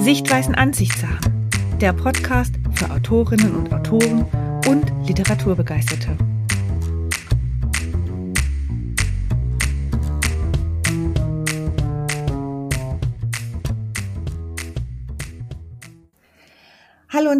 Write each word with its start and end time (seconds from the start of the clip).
Sichtweisen 0.00 0.54
Ansichtssachen. 0.54 1.50
Der 1.78 1.92
Podcast 1.92 2.54
für 2.72 2.90
Autorinnen 2.90 3.54
und 3.54 3.72
Autoren 3.72 4.24
und 4.66 4.90
Literaturbegeisterte. 5.06 6.16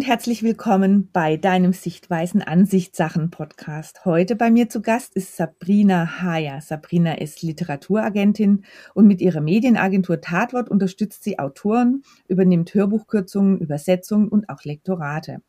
Und 0.01 0.07
herzlich 0.07 0.41
willkommen 0.41 1.11
bei 1.13 1.37
deinem 1.37 1.73
Sichtweisen 1.73 2.41
Ansichtssachen 2.41 3.29
Podcast. 3.29 4.03
Heute 4.03 4.35
bei 4.35 4.49
mir 4.49 4.67
zu 4.67 4.81
Gast 4.81 5.15
ist 5.15 5.37
Sabrina 5.37 6.23
Haya. 6.23 6.59
Sabrina 6.59 7.19
ist 7.19 7.43
Literaturagentin 7.43 8.65
und 8.95 9.05
mit 9.05 9.21
ihrer 9.21 9.41
Medienagentur 9.41 10.19
Tatwort 10.19 10.69
unterstützt 10.69 11.23
sie 11.23 11.37
Autoren, 11.37 12.01
übernimmt 12.27 12.73
Hörbuchkürzungen, 12.73 13.59
Übersetzungen 13.59 14.27
und 14.27 14.49
auch 14.49 14.63
Lektorate. 14.63 15.43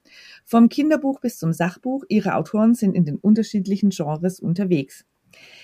Vom 0.45 0.69
Kinderbuch 0.69 1.21
bis 1.21 1.39
zum 1.39 1.55
Sachbuch, 1.55 2.05
ihre 2.11 2.35
Autoren 2.35 2.75
sind 2.75 2.95
in 2.95 3.07
den 3.07 3.17
unterschiedlichen 3.17 3.89
Genres 3.89 4.39
unterwegs. 4.39 5.07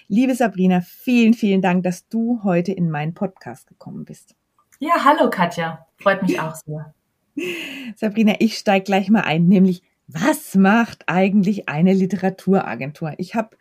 Liebe 0.07 0.34
Sabrina, 0.34 0.80
vielen, 0.80 1.34
vielen 1.34 1.60
Dank, 1.60 1.82
dass 1.82 2.09
du 2.09 2.41
heute 2.43 2.73
in 2.73 2.91
meinen 2.91 3.12
Podcast 3.12 3.66
gekommen 3.66 4.07
bist. 4.07 4.34
Ja, 4.79 5.05
hallo 5.05 5.29
Katja. 5.29 5.87
Freut 5.98 6.23
mich 6.23 6.41
auch 6.41 6.55
sehr. 6.55 6.95
Sabrina, 7.97 8.34
ich 8.38 8.59
steige 8.59 8.84
gleich 8.84 9.10
mal 9.10 9.23
ein, 9.23 9.46
nämlich 9.46 9.83
was 10.06 10.55
macht 10.55 11.05
eigentlich 11.06 11.69
eine 11.69 11.92
Literaturagentur? 11.92 13.15
Ich 13.19 13.34
habe 13.34 13.56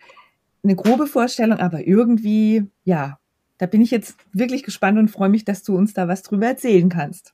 eine 0.63 0.75
grobe 0.75 1.07
Vorstellung, 1.07 1.59
aber 1.59 1.85
irgendwie, 1.85 2.65
ja, 2.83 3.19
da 3.57 3.65
bin 3.65 3.81
ich 3.81 3.91
jetzt 3.91 4.17
wirklich 4.33 4.63
gespannt 4.63 4.97
und 4.97 5.09
freue 5.09 5.29
mich, 5.29 5.45
dass 5.45 5.63
du 5.63 5.75
uns 5.75 5.93
da 5.93 6.07
was 6.07 6.23
drüber 6.23 6.47
erzählen 6.47 6.89
kannst. 6.89 7.33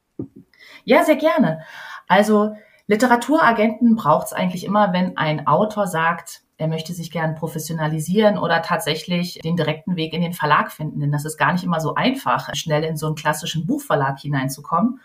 Ja, 0.84 1.04
sehr 1.04 1.16
gerne. 1.16 1.62
Also 2.08 2.56
Literaturagenten 2.88 3.96
braucht 3.96 4.28
es 4.28 4.34
eigentlich 4.34 4.66
immer, 4.66 4.94
wenn 4.94 5.18
ein 5.18 5.48
Autor 5.48 5.88
sagt, 5.88 6.42
er 6.58 6.68
möchte 6.68 6.94
sich 6.94 7.12
gern 7.12 7.36
professionalisieren 7.36 8.38
oder 8.38 8.62
tatsächlich 8.62 9.40
den 9.44 9.56
direkten 9.56 9.96
Weg 9.96 10.14
in 10.14 10.22
den 10.22 10.34
Verlag 10.34 10.72
finden. 10.72 11.00
Denn 11.00 11.12
das 11.12 11.26
ist 11.26 11.38
gar 11.38 11.52
nicht 11.52 11.64
immer 11.64 11.80
so 11.80 11.96
einfach, 11.96 12.54
schnell 12.56 12.84
in 12.84 12.96
so 12.96 13.08
einen 13.08 13.16
klassischen 13.16 13.66
Buchverlag 13.66 14.20
hineinzukommen. 14.20 15.00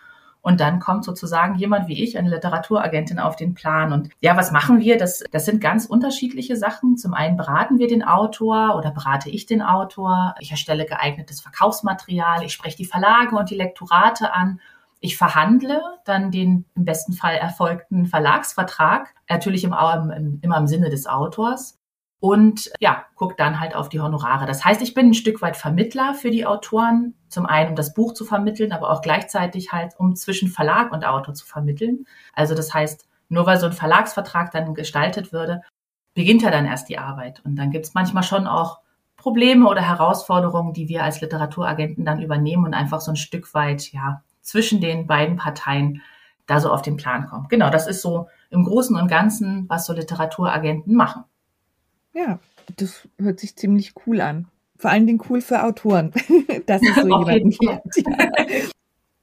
Und 0.49 0.61
dann 0.61 0.81
kommt 0.81 1.05
sozusagen 1.05 1.57
jemand 1.57 1.89
wie 1.89 2.03
ich, 2.03 2.17
eine 2.17 2.31
Literaturagentin, 2.31 3.19
auf 3.19 3.37
den 3.37 3.53
Plan. 3.53 3.93
Und 3.93 4.09
ja, 4.21 4.35
was 4.35 4.51
machen 4.51 4.81
wir? 4.81 4.97
Das, 4.97 5.23
das 5.31 5.45
sind 5.45 5.61
ganz 5.61 5.85
unterschiedliche 5.85 6.57
Sachen. 6.57 6.97
Zum 6.97 7.13
einen 7.13 7.37
beraten 7.37 7.79
wir 7.79 7.87
den 7.87 8.03
Autor 8.03 8.75
oder 8.75 8.91
berate 8.91 9.29
ich 9.29 9.45
den 9.45 9.61
Autor. 9.61 10.35
Ich 10.41 10.51
erstelle 10.51 10.87
geeignetes 10.87 11.43
Verkaufsmaterial. 11.43 12.45
Ich 12.45 12.55
spreche 12.55 12.79
die 12.79 12.87
Verlage 12.87 13.37
und 13.37 13.51
die 13.51 13.57
Lektorate 13.57 14.33
an. 14.33 14.59
Ich 15.01 15.19
verhandle 15.19 15.83
dann 16.07 16.31
den 16.31 16.65
im 16.75 16.87
besten 16.87 17.12
Fall 17.12 17.35
erfolgten 17.35 18.07
Verlagsvertrag, 18.07 19.15
natürlich 19.29 19.65
im, 19.65 19.75
im, 20.17 20.39
immer 20.41 20.57
im 20.57 20.67
Sinne 20.67 20.89
des 20.89 21.07
Autors 21.07 21.79
und 22.21 22.71
ja, 22.81 23.05
guck 23.17 23.37
dann 23.37 23.61
halt 23.61 23.77
auf 23.77 23.91
die 23.91 24.01
Honorare. 24.01 24.47
Das 24.47 24.65
heißt, 24.65 24.81
ich 24.81 24.95
bin 24.95 25.11
ein 25.11 25.15
Stück 25.15 25.43
weit 25.43 25.59
Vermittler 25.59 26.15
für 26.15 26.31
die 26.31 26.47
Autoren, 26.47 27.18
zum 27.29 27.47
einen 27.47 27.71
um 27.71 27.77
das 27.77 27.95
Buch 27.95 28.15
zu 28.15 28.25
vermitteln, 28.25 28.73
aber 28.73 28.91
auch 28.91 29.03
gleichzeitig 29.03 29.73
halt 29.73 29.95
um 29.98 30.17
zwischen 30.17 30.48
Verlag 30.48 30.93
und 30.93 31.07
Autor 31.07 31.34
zu 31.34 31.47
vermitteln. 31.47 32.07
Also 32.33 32.55
das 32.55 32.73
heißt, 32.73 33.07
nur 33.29 33.47
weil 33.47 33.59
so 33.59 33.67
ein 33.67 33.73
Verlagsvertrag 33.73 34.51
dann 34.51 34.75
gestaltet 34.75 35.33
würde, 35.33 35.62
beginnt 36.15 36.43
ja 36.43 36.51
dann 36.51 36.67
erst 36.67 36.89
die 36.89 36.99
Arbeit. 36.99 37.43
Und 37.45 37.56
dann 37.56 37.71
gibt's 37.71 37.95
manchmal 37.95 38.23
schon 38.23 38.47
auch 38.47 38.81
Probleme 39.17 39.69
oder 39.69 39.83
Herausforderungen, 39.83 40.73
die 40.73 40.89
wir 40.89 41.03
als 41.05 41.21
Literaturagenten 41.21 42.05
dann 42.05 42.23
übernehmen 42.23 42.65
und 42.65 42.75
einfach 42.75 43.01
so 43.01 43.12
ein 43.12 43.17
Stück 43.17 43.53
weit, 43.53 43.93
ja, 43.93 44.23
zwischen 44.41 44.81
den 44.81 45.06
beiden 45.06 45.37
Parteien 45.37 46.03
da 46.47 46.61
so 46.61 46.73
auf 46.73 46.83
den 46.83 46.97
Plan 46.97 47.27
kommen. 47.27 47.47
Genau, 47.49 47.69
das 47.69 47.87
ist 47.87 48.01
so 48.01 48.29
im 48.51 48.65
Großen 48.65 48.97
und 48.97 49.09
Ganzen, 49.09 49.69
was 49.69 49.87
so 49.87 49.93
Literaturagenten 49.93 50.95
machen. 50.95 51.25
Ja, 52.15 52.39
das 52.77 53.09
hört 53.19 53.41
sich 53.41 53.56
ziemlich 53.56 53.95
cool 54.06 54.21
an. 54.21 54.49
Vor 54.78 54.91
allen 54.91 55.06
Dingen 55.06 55.21
cool 55.28 55.41
für 55.41 55.65
Autoren, 55.65 56.12
dass 56.66 56.81
es 56.83 56.94
so 56.94 57.03
jemanden 57.03 57.50
gibt. 57.50 57.61
Ja. 57.61 58.31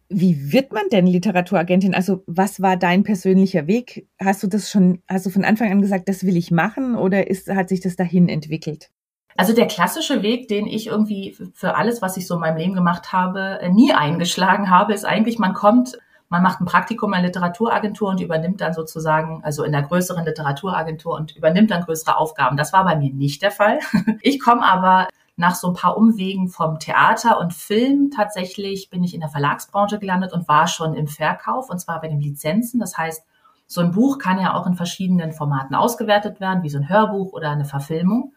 Wie 0.09 0.53
wird 0.53 0.71
man 0.71 0.83
denn 0.91 1.07
Literaturagentin? 1.07 1.95
Also 1.95 2.23
was 2.27 2.61
war 2.61 2.77
dein 2.77 3.03
persönlicher 3.03 3.65
Weg? 3.65 4.07
Hast 4.21 4.43
du 4.43 4.47
das 4.47 4.69
schon, 4.69 5.01
hast 5.07 5.25
du 5.25 5.29
von 5.31 5.43
Anfang 5.43 5.71
an 5.71 5.81
gesagt, 5.81 6.07
das 6.07 6.23
will 6.25 6.37
ich 6.37 6.51
machen 6.51 6.95
oder 6.95 7.27
ist, 7.27 7.49
hat 7.49 7.69
sich 7.69 7.79
das 7.79 7.95
dahin 7.95 8.29
entwickelt? 8.29 8.91
Also 9.37 9.53
der 9.53 9.67
klassische 9.67 10.21
Weg, 10.21 10.47
den 10.47 10.67
ich 10.67 10.87
irgendwie 10.87 11.35
für 11.53 11.75
alles, 11.75 12.01
was 12.01 12.17
ich 12.17 12.27
so 12.27 12.35
in 12.35 12.41
meinem 12.41 12.57
Leben 12.57 12.75
gemacht 12.75 13.11
habe, 13.11 13.59
nie 13.73 13.93
eingeschlagen 13.93 14.69
habe, 14.69 14.93
ist 14.93 15.05
eigentlich, 15.05 15.39
man 15.39 15.53
kommt 15.53 15.97
man 16.29 16.41
macht 16.41 16.59
ein 16.59 16.65
Praktikum 16.65 17.13
in 17.13 17.19
der 17.19 17.27
Literaturaagentur 17.27 18.09
und 18.09 18.19
übernimmt 18.19 18.59
dann 18.59 18.73
sozusagen, 18.73 19.41
also 19.43 19.63
in 19.63 19.71
der 19.71 19.83
größeren 19.83 20.25
Literaturagentur 20.25 21.15
und 21.15 21.35
übernimmt 21.35 21.71
dann 21.71 21.83
größere 21.83 22.17
Aufgaben. 22.17 22.57
Das 22.57 22.73
war 22.73 22.83
bei 22.83 22.95
mir 22.95 23.13
nicht 23.13 23.41
der 23.41 23.51
Fall. 23.51 23.79
Ich 24.21 24.39
komme 24.39 24.63
aber 24.63 25.07
nach 25.37 25.55
so 25.55 25.67
ein 25.67 25.73
paar 25.73 25.97
Umwegen 25.97 26.47
vom 26.47 26.79
Theater 26.79 27.39
und 27.39 27.53
Film 27.53 28.11
tatsächlich 28.15 28.89
bin 28.89 29.03
ich 29.03 29.13
in 29.13 29.19
der 29.19 29.29
Verlagsbranche 29.29 29.99
gelandet 29.99 30.31
und 30.33 30.47
war 30.47 30.67
schon 30.67 30.93
im 30.93 31.07
Verkauf 31.07 31.69
und 31.69 31.79
zwar 31.79 31.99
bei 31.99 32.07
den 32.07 32.21
Lizenzen. 32.21 32.79
Das 32.79 32.97
heißt, 32.97 33.25
so 33.67 33.81
ein 33.81 33.91
Buch 33.91 34.19
kann 34.19 34.39
ja 34.39 34.53
auch 34.53 34.67
in 34.67 34.75
verschiedenen 34.75 35.33
Formaten 35.33 35.75
ausgewertet 35.75 36.39
werden, 36.39 36.63
wie 36.63 36.69
so 36.69 36.77
ein 36.77 36.89
Hörbuch 36.89 37.33
oder 37.33 37.49
eine 37.49 37.65
Verfilmung. 37.65 38.33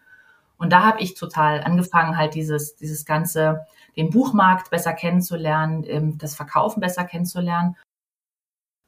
Und 0.57 0.73
da 0.73 0.83
habe 0.83 1.01
ich 1.01 1.15
total 1.15 1.63
angefangen, 1.63 2.17
halt 2.17 2.35
dieses, 2.35 2.75
dieses 2.75 3.05
ganze, 3.05 3.65
den 3.97 4.11
Buchmarkt 4.11 4.71
besser 4.71 4.93
kennenzulernen, 4.93 5.85
ähm, 5.87 6.19
das 6.19 6.35
Verkaufen 6.35 6.81
besser 6.81 7.05
kennenzulernen. 7.05 7.77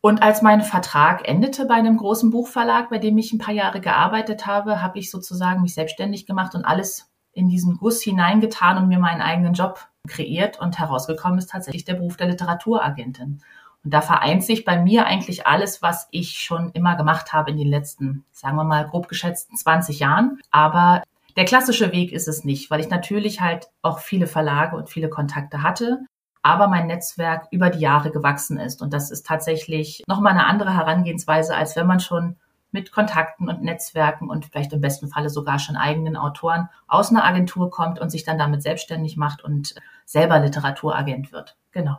Und 0.03 0.23
als 0.23 0.43
mein 0.43 0.63
Vertrag 0.63 1.29
endete 1.29 1.67
bei 1.67 1.75
einem 1.75 1.99
großen 1.99 2.31
Buchverlag, 2.31 2.89
bei 2.89 2.99
dem 2.99 3.19
ich 3.19 3.33
ein 3.33 3.39
paar 3.39 3.55
Jahre 3.55 3.81
gearbeitet 3.81 4.47
habe, 4.47 4.83
habe 4.83 4.99
ich 4.99 5.11
sozusagen 5.11 5.63
mich 5.63 5.75
selbstständig 5.75 6.27
gemacht 6.27 6.55
und 6.55 6.65
alles 6.65 7.10
in 7.33 7.49
diesen 7.49 7.77
Guss 7.77 8.03
hineingetan 8.03 8.79
und 8.79 8.89
mir 8.89 8.99
meinen 8.99 9.23
eigenen 9.23 9.55
Job 9.55 9.89
kreiert. 10.09 10.61
Und 10.61 10.79
herausgekommen 10.79 11.39
ist 11.39 11.51
tatsächlich 11.51 11.85
der 11.85 11.95
Beruf 11.95 12.17
der 12.17 12.29
Literaturagentin. 12.29 13.41
Und 13.83 13.95
da 13.95 14.01
vereint 14.01 14.45
sich 14.45 14.65
bei 14.65 14.79
mir 14.81 15.07
eigentlich 15.07 15.47
alles, 15.47 15.81
was 15.83 16.09
ich 16.11 16.39
schon 16.39 16.71
immer 16.73 16.97
gemacht 16.97 17.33
habe 17.33 17.51
in 17.51 17.57
den 17.57 17.69
letzten, 17.69 18.25
sagen 18.33 18.57
wir 18.57 18.65
mal, 18.65 18.87
grob 18.87 19.09
geschätzten 19.09 19.57
20 19.57 20.01
Jahren. 20.01 20.39
Aber 20.51 21.03
der 21.37 21.45
klassische 21.45 21.93
Weg 21.93 22.13
ist 22.13 22.29
es 22.29 22.45
nicht, 22.45 22.71
weil 22.71 22.81
ich 22.81 22.91
natürlich 22.91 23.41
halt 23.41 23.69
auch 23.83 24.01
viele 24.01 24.27
Verlage 24.27 24.77
und 24.77 24.91
viele 24.91 25.09
Kontakte 25.09 25.63
hatte, 25.63 26.01
aber 26.43 26.69
mein 26.69 26.87
Netzwerk 26.87 27.47
über 27.51 27.71
die 27.71 27.81
Jahre 27.81 28.11
gewachsen 28.11 28.59
ist. 28.59 28.83
Und 28.83 28.93
das 28.93 29.11
ist 29.11 29.27
tatsächlich 29.27 30.03
nochmal 30.07 30.33
eine 30.33 30.47
andere 30.47 30.75
Herangehensweise, 30.75 31.55
als 31.55 31.77
wenn 31.77 31.87
man 31.87 32.01
schon 32.01 32.37
mit 32.73 32.93
Kontakten 32.93 33.49
und 33.49 33.63
Netzwerken 33.63 34.29
und 34.29 34.47
vielleicht 34.47 34.73
im 34.73 34.81
besten 34.81 35.09
Falle 35.09 35.31
sogar 35.31 35.59
schon 35.59 35.77
eigenen 35.77 36.17
Autoren 36.17 36.69
aus 36.87 37.11
einer 37.11 37.25
Agentur 37.25 37.71
kommt 37.71 37.99
und 37.99 38.11
sich 38.11 38.25
dann 38.25 38.39
damit 38.39 38.63
selbstständig 38.63 39.17
macht 39.17 39.43
und 39.43 39.75
selber 40.05 40.39
Literaturagent 40.41 41.33
wird. 41.33 41.57
Genau. 41.73 41.99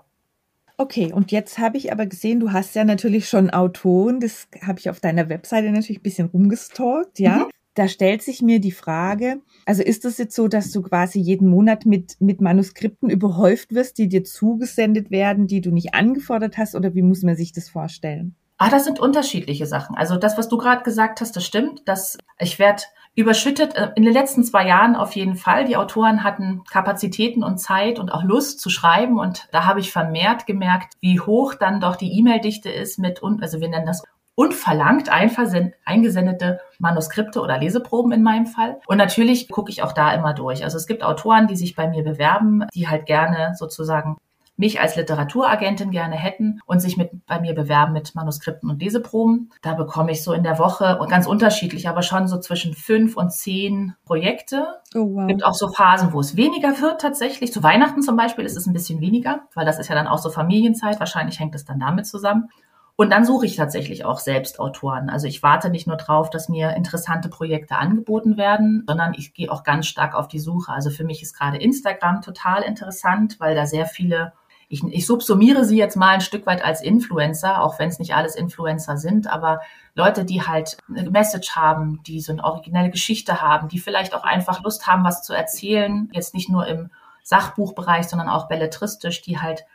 Okay, 0.77 1.13
und 1.13 1.31
jetzt 1.31 1.59
habe 1.59 1.77
ich 1.77 1.91
aber 1.91 2.07
gesehen, 2.07 2.39
du 2.39 2.51
hast 2.51 2.75
ja 2.75 2.83
natürlich 2.83 3.29
schon 3.29 3.51
Autoren, 3.51 4.19
das 4.19 4.47
habe 4.65 4.79
ich 4.79 4.89
auf 4.89 4.99
deiner 4.99 5.29
Webseite 5.29 5.71
natürlich 5.71 5.99
ein 5.99 6.03
bisschen 6.03 6.27
rumgestalkt, 6.27 7.19
ja. 7.19 7.35
Mhm 7.37 7.51
da 7.73 7.87
stellt 7.87 8.21
sich 8.21 8.41
mir 8.41 8.59
die 8.59 8.71
Frage, 8.71 9.41
also 9.65 9.81
ist 9.81 10.03
es 10.03 10.17
jetzt 10.17 10.35
so, 10.35 10.47
dass 10.47 10.71
du 10.71 10.81
quasi 10.81 11.19
jeden 11.19 11.49
Monat 11.49 11.85
mit, 11.85 12.19
mit 12.19 12.41
Manuskripten 12.41 13.09
überhäuft 13.09 13.73
wirst, 13.73 13.97
die 13.97 14.09
dir 14.09 14.23
zugesendet 14.23 15.09
werden, 15.09 15.47
die 15.47 15.61
du 15.61 15.71
nicht 15.71 15.93
angefordert 15.93 16.57
hast, 16.57 16.75
oder 16.75 16.93
wie 16.95 17.01
muss 17.01 17.23
man 17.23 17.35
sich 17.35 17.53
das 17.53 17.69
vorstellen? 17.69 18.35
Ah, 18.61 18.69
das 18.69 18.85
sind 18.85 18.99
unterschiedliche 18.99 19.65
Sachen. 19.65 19.97
Also 19.97 20.17
das, 20.17 20.37
was 20.37 20.47
du 20.47 20.55
gerade 20.55 20.83
gesagt 20.83 21.19
hast, 21.19 21.35
das 21.35 21.43
stimmt. 21.43 21.81
Das, 21.85 22.19
ich 22.37 22.59
werde 22.59 22.83
überschüttet. 23.15 23.75
Äh, 23.75 23.89
in 23.95 24.03
den 24.03 24.13
letzten 24.13 24.43
zwei 24.43 24.67
Jahren 24.67 24.95
auf 24.95 25.13
jeden 25.13 25.35
Fall. 25.35 25.65
Die 25.65 25.77
Autoren 25.77 26.23
hatten 26.23 26.63
Kapazitäten 26.69 27.43
und 27.43 27.57
Zeit 27.57 27.97
und 27.97 28.11
auch 28.11 28.23
Lust 28.23 28.59
zu 28.59 28.69
schreiben. 28.69 29.17
Und 29.17 29.47
da 29.51 29.65
habe 29.65 29.79
ich 29.79 29.91
vermehrt 29.91 30.45
gemerkt, 30.45 30.93
wie 31.01 31.19
hoch 31.19 31.55
dann 31.55 31.81
doch 31.81 31.95
die 31.95 32.15
E-Mail-Dichte 32.19 32.69
ist 32.69 32.99
mit, 32.99 33.23
also 33.23 33.61
wir 33.61 33.67
nennen 33.67 33.87
das 33.87 34.03
und 34.35 34.53
verlangt 34.53 35.09
eingesendete 35.09 36.59
Manuskripte 36.77 37.41
oder 37.41 37.57
Leseproben 37.57 38.11
in 38.11 38.21
meinem 38.21 38.45
Fall. 38.45 38.79
Und 38.85 38.97
natürlich 38.97 39.49
gucke 39.49 39.71
ich 39.71 39.81
auch 39.81 39.91
da 39.91 40.13
immer 40.13 40.35
durch. 40.35 40.63
Also 40.63 40.77
es 40.77 40.85
gibt 40.85 41.03
Autoren, 41.03 41.47
die 41.47 41.55
sich 41.55 41.75
bei 41.75 41.87
mir 41.87 42.03
bewerben, 42.03 42.67
die 42.75 42.87
halt 42.87 43.07
gerne 43.07 43.55
sozusagen 43.55 44.17
mich 44.61 44.79
als 44.79 44.95
Literaturagentin 44.95 45.89
gerne 45.89 46.15
hätten 46.15 46.61
und 46.67 46.79
sich 46.81 46.95
mit, 46.95 47.25
bei 47.25 47.41
mir 47.41 47.55
bewerben 47.55 47.93
mit 47.93 48.13
Manuskripten 48.13 48.69
und 48.69 48.79
Leseproben. 48.79 49.51
Da 49.63 49.73
bekomme 49.73 50.11
ich 50.11 50.23
so 50.23 50.33
in 50.33 50.43
der 50.43 50.59
Woche 50.59 50.99
und 50.99 51.09
ganz 51.09 51.25
unterschiedlich, 51.25 51.89
aber 51.89 52.03
schon 52.03 52.27
so 52.27 52.39
zwischen 52.39 52.75
fünf 52.75 53.17
und 53.17 53.33
zehn 53.33 53.95
Projekte. 54.05 54.67
Oh, 54.93 55.15
wow. 55.15 55.27
Gibt 55.27 55.43
auch 55.43 55.55
so 55.55 55.67
Phasen, 55.67 56.13
wo 56.13 56.19
es 56.19 56.37
weniger 56.37 56.79
wird 56.79 57.01
tatsächlich. 57.01 57.51
Zu 57.51 57.63
Weihnachten 57.63 58.03
zum 58.03 58.15
Beispiel 58.15 58.45
ist 58.45 58.55
es 58.55 58.67
ein 58.67 58.73
bisschen 58.73 59.01
weniger, 59.01 59.41
weil 59.55 59.65
das 59.65 59.79
ist 59.79 59.89
ja 59.89 59.95
dann 59.95 60.07
auch 60.07 60.19
so 60.19 60.29
Familienzeit. 60.29 60.99
Wahrscheinlich 60.99 61.39
hängt 61.39 61.55
es 61.55 61.65
dann 61.65 61.79
damit 61.79 62.05
zusammen. 62.05 62.49
Und 62.95 63.09
dann 63.09 63.25
suche 63.25 63.47
ich 63.47 63.55
tatsächlich 63.55 64.05
auch 64.05 64.19
selbst 64.19 64.59
Autoren. 64.59 65.09
Also 65.09 65.25
ich 65.25 65.41
warte 65.41 65.71
nicht 65.71 65.87
nur 65.87 65.97
drauf, 65.97 66.29
dass 66.29 66.49
mir 66.49 66.75
interessante 66.75 67.29
Projekte 67.29 67.77
angeboten 67.77 68.37
werden, 68.37 68.83
sondern 68.87 69.15
ich 69.15 69.33
gehe 69.33 69.51
auch 69.51 69.63
ganz 69.63 69.87
stark 69.87 70.13
auf 70.13 70.27
die 70.27 70.37
Suche. 70.37 70.71
Also 70.71 70.91
für 70.91 71.03
mich 71.03 71.23
ist 71.23 71.35
gerade 71.35 71.57
Instagram 71.57 72.21
total 72.21 72.61
interessant, 72.61 73.39
weil 73.39 73.55
da 73.55 73.65
sehr 73.65 73.87
viele 73.87 74.33
ich, 74.71 74.83
ich 74.85 75.05
subsumiere 75.05 75.65
sie 75.65 75.77
jetzt 75.77 75.97
mal 75.97 76.11
ein 76.11 76.21
Stück 76.21 76.45
weit 76.45 76.63
als 76.63 76.81
Influencer, 76.81 77.61
auch 77.61 77.77
wenn 77.77 77.89
es 77.89 77.99
nicht 77.99 78.15
alles 78.15 78.35
Influencer 78.35 78.95
sind, 78.95 79.27
aber 79.27 79.59
Leute, 79.95 80.23
die 80.23 80.43
halt 80.43 80.77
eine 80.87 81.09
Message 81.09 81.57
haben, 81.57 82.01
die 82.07 82.21
so 82.21 82.31
eine 82.31 82.43
originelle 82.43 82.89
Geschichte 82.89 83.41
haben, 83.41 83.67
die 83.67 83.79
vielleicht 83.79 84.15
auch 84.15 84.23
einfach 84.23 84.63
Lust 84.63 84.87
haben, 84.87 85.03
was 85.03 85.23
zu 85.23 85.33
erzählen, 85.33 86.09
jetzt 86.13 86.33
nicht 86.33 86.49
nur 86.49 86.67
im 86.67 86.89
Sachbuchbereich, 87.23 88.07
sondern 88.07 88.29
auch 88.29 88.47
belletristisch, 88.47 89.21
die 89.21 89.39
halt 89.39 89.65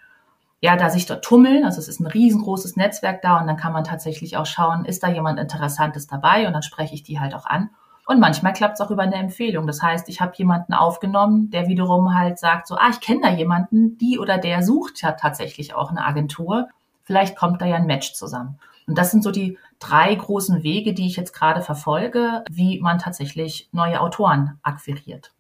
ja, 0.63 0.77
da 0.77 0.89
sich 0.89 1.05
dort 1.05 1.23
tummeln. 1.23 1.67
Also 1.67 1.79
es 1.79 1.89
ist 1.89 2.01
ein 2.01 2.07
riesengroßes 2.07 2.77
Netzwerk 2.77 3.21
da 3.21 3.39
und 3.39 3.47
dann 3.47 3.59
kann 3.59 3.75
man 3.75 3.85
tatsächlich 3.85 4.39
auch 4.39 4.47
schauen, 4.47 4.87
ist 4.87 5.03
da 5.03 5.09
jemand 5.09 5.39
Interessantes 5.39 6.07
dabei 6.07 6.47
und 6.47 6.55
dann 6.55 6.63
spreche 6.63 6.95
ich 6.95 7.03
die 7.03 7.21
halt 7.21 7.35
auch 7.35 7.45
an. 7.45 7.69
Und 8.07 8.21
manchmal 8.21 8.53
klappt 8.53 8.75
es 8.75 8.81
auch 8.81 8.93
über 8.93 9.03
eine 9.03 9.17
Empfehlung. 9.17 9.67
Das 9.67 9.83
heißt, 9.83 10.09
ich 10.09 10.21
habe 10.21 10.33
jemanden 10.37 10.75
aufgenommen, 10.75 11.51
der 11.51 11.67
wiederum 11.67 12.15
halt 12.15 12.39
sagt, 12.39 12.69
so, 12.69 12.77
ah, 12.77 12.89
ich 12.91 13.01
kenne 13.01 13.21
da 13.23 13.31
jemanden, 13.31 13.99
die 13.99 14.21
oder 14.21 14.39
der 14.39 14.63
sucht 14.63 15.03
ja 15.03 15.13
tatsächlich 15.13 15.75
auch 15.75 15.91
eine 15.91 16.05
Agentur. 16.05 16.69
Vielleicht 17.03 17.37
kommt 17.37 17.61
da 17.61 17.67
ja 17.67 17.77
ein 17.77 17.87
Match 17.87 18.15
zusammen. 18.15 18.61
Und 18.87 18.97
das 18.97 19.11
sind 19.11 19.25
so 19.25 19.33
die 19.33 19.59
drei 19.81 20.15
großen 20.15 20.63
Wege, 20.63 20.95
die 20.95 21.09
ich 21.09 21.17
jetzt 21.17 21.33
gerade 21.33 21.63
verfolge, 21.63 22.45
wie 22.49 22.81
man 22.81 23.01
tatsächlich 23.01 23.69
neue 23.73 24.01
Autoren 24.01 24.61
akquiriert. 24.63 25.33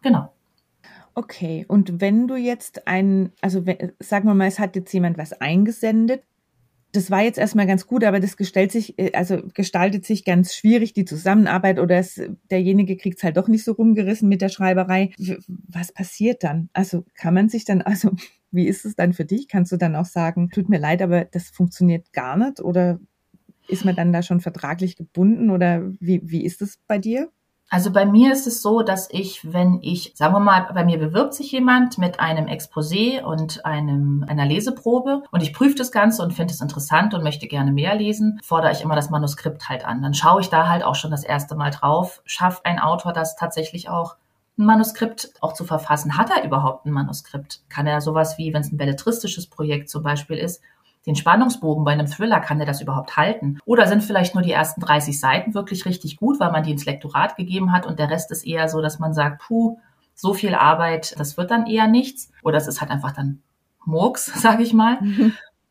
Genau. 0.00 0.32
Okay, 1.16 1.66
und 1.66 2.00
wenn 2.00 2.28
du 2.28 2.36
jetzt 2.36 2.86
ein, 2.86 3.32
also 3.40 3.64
sagen 3.98 4.28
wir 4.28 4.34
mal, 4.34 4.46
es 4.46 4.60
hat 4.60 4.76
jetzt 4.76 4.92
jemand 4.92 5.18
was 5.18 5.32
eingesendet, 5.32 6.22
das 6.92 7.10
war 7.10 7.22
jetzt 7.22 7.38
erstmal 7.38 7.66
ganz 7.66 7.86
gut, 7.86 8.02
aber 8.04 8.18
das 8.18 8.36
gestaltet 8.36 8.72
sich, 8.72 8.98
äh, 8.98 9.12
also 9.12 9.42
gestaltet 9.54 10.06
sich 10.06 10.24
ganz 10.24 10.54
schwierig, 10.54 10.92
die 10.94 11.04
Zusammenarbeit 11.04 11.78
oder 11.78 11.96
es, 11.96 12.20
derjenige 12.50 12.96
kriegt 12.96 13.18
es 13.18 13.24
halt 13.24 13.36
doch 13.36 13.48
nicht 13.48 13.64
so 13.64 13.72
rumgerissen 13.72 14.28
mit 14.28 14.40
der 14.40 14.48
Schreiberei. 14.48 15.10
Was 15.68 15.92
passiert 15.92 16.44
dann? 16.44 16.70
Also 16.72 17.04
kann 17.14 17.34
man 17.34 17.48
sich 17.48 17.64
dann, 17.64 17.82
also 17.82 18.10
wie 18.50 18.66
ist 18.66 18.84
es 18.84 18.96
dann 18.96 19.12
für 19.12 19.24
dich? 19.24 19.48
Kannst 19.48 19.72
du 19.72 19.76
dann 19.76 19.96
auch 19.96 20.06
sagen, 20.06 20.48
tut 20.50 20.68
mir 20.68 20.78
leid, 20.78 21.02
aber 21.02 21.24
das 21.24 21.50
funktioniert 21.50 22.12
gar 22.12 22.36
nicht? 22.36 22.60
Oder 22.60 22.98
ist 23.68 23.84
man 23.84 23.94
dann 23.94 24.12
da 24.12 24.22
schon 24.22 24.40
vertraglich 24.40 24.96
gebunden 24.96 25.50
oder 25.50 25.92
wie, 26.00 26.22
wie 26.24 26.44
ist 26.44 26.62
es 26.62 26.78
bei 26.86 26.98
dir? 26.98 27.30
Also 27.70 27.92
bei 27.92 28.06
mir 28.06 28.32
ist 28.32 28.46
es 28.46 28.62
so, 28.62 28.82
dass 28.82 29.08
ich, 29.10 29.52
wenn 29.52 29.80
ich, 29.82 30.12
sagen 30.14 30.32
wir 30.34 30.40
mal, 30.40 30.70
bei 30.72 30.84
mir 30.84 30.98
bewirbt 30.98 31.34
sich 31.34 31.52
jemand 31.52 31.98
mit 31.98 32.18
einem 32.18 32.46
Exposé 32.46 33.22
und 33.22 33.64
einem, 33.66 34.24
einer 34.26 34.46
Leseprobe 34.46 35.24
und 35.30 35.42
ich 35.42 35.52
prüfe 35.52 35.74
das 35.74 35.92
Ganze 35.92 36.22
und 36.22 36.32
finde 36.32 36.54
es 36.54 36.62
interessant 36.62 37.12
und 37.12 37.22
möchte 37.22 37.46
gerne 37.46 37.70
mehr 37.70 37.94
lesen, 37.94 38.40
fordere 38.42 38.72
ich 38.72 38.80
immer 38.80 38.96
das 38.96 39.10
Manuskript 39.10 39.68
halt 39.68 39.84
an. 39.84 40.00
Dann 40.02 40.14
schaue 40.14 40.40
ich 40.40 40.48
da 40.48 40.68
halt 40.68 40.82
auch 40.82 40.94
schon 40.94 41.10
das 41.10 41.24
erste 41.24 41.56
Mal 41.56 41.70
drauf. 41.70 42.22
Schafft 42.24 42.64
ein 42.64 42.78
Autor 42.78 43.12
das 43.12 43.36
tatsächlich 43.36 43.90
auch 43.90 44.16
ein 44.56 44.64
Manuskript 44.64 45.32
auch 45.40 45.52
zu 45.52 45.64
verfassen? 45.64 46.16
Hat 46.16 46.30
er 46.30 46.44
überhaupt 46.44 46.86
ein 46.86 46.92
Manuskript? 46.92 47.60
Kann 47.68 47.86
er 47.86 48.00
sowas 48.00 48.38
wie, 48.38 48.54
wenn 48.54 48.62
es 48.62 48.72
ein 48.72 48.78
belletristisches 48.78 49.46
Projekt 49.46 49.90
zum 49.90 50.02
Beispiel 50.02 50.38
ist, 50.38 50.62
den 51.08 51.16
Spannungsbogen 51.16 51.84
bei 51.84 51.92
einem 51.92 52.06
Thriller, 52.06 52.38
kann 52.38 52.58
der 52.58 52.66
das 52.66 52.80
überhaupt 52.80 53.16
halten? 53.16 53.58
Oder 53.64 53.86
sind 53.86 54.04
vielleicht 54.04 54.34
nur 54.34 54.42
die 54.42 54.52
ersten 54.52 54.80
30 54.80 55.18
Seiten 55.18 55.54
wirklich 55.54 55.86
richtig 55.86 56.16
gut, 56.16 56.38
weil 56.38 56.52
man 56.52 56.62
die 56.62 56.70
ins 56.70 56.84
Lektorat 56.84 57.36
gegeben 57.36 57.72
hat 57.72 57.86
und 57.86 57.98
der 57.98 58.10
Rest 58.10 58.30
ist 58.30 58.46
eher 58.46 58.68
so, 58.68 58.80
dass 58.80 58.98
man 58.98 59.14
sagt, 59.14 59.42
puh, 59.42 59.78
so 60.14 60.34
viel 60.34 60.54
Arbeit, 60.54 61.14
das 61.18 61.36
wird 61.36 61.50
dann 61.50 61.66
eher 61.66 61.86
nichts. 61.88 62.30
Oder 62.42 62.58
es 62.58 62.68
ist 62.68 62.80
halt 62.80 62.90
einfach 62.90 63.12
dann 63.12 63.42
Murks, 63.84 64.26
sage 64.40 64.62
ich 64.62 64.74
mal. 64.74 64.98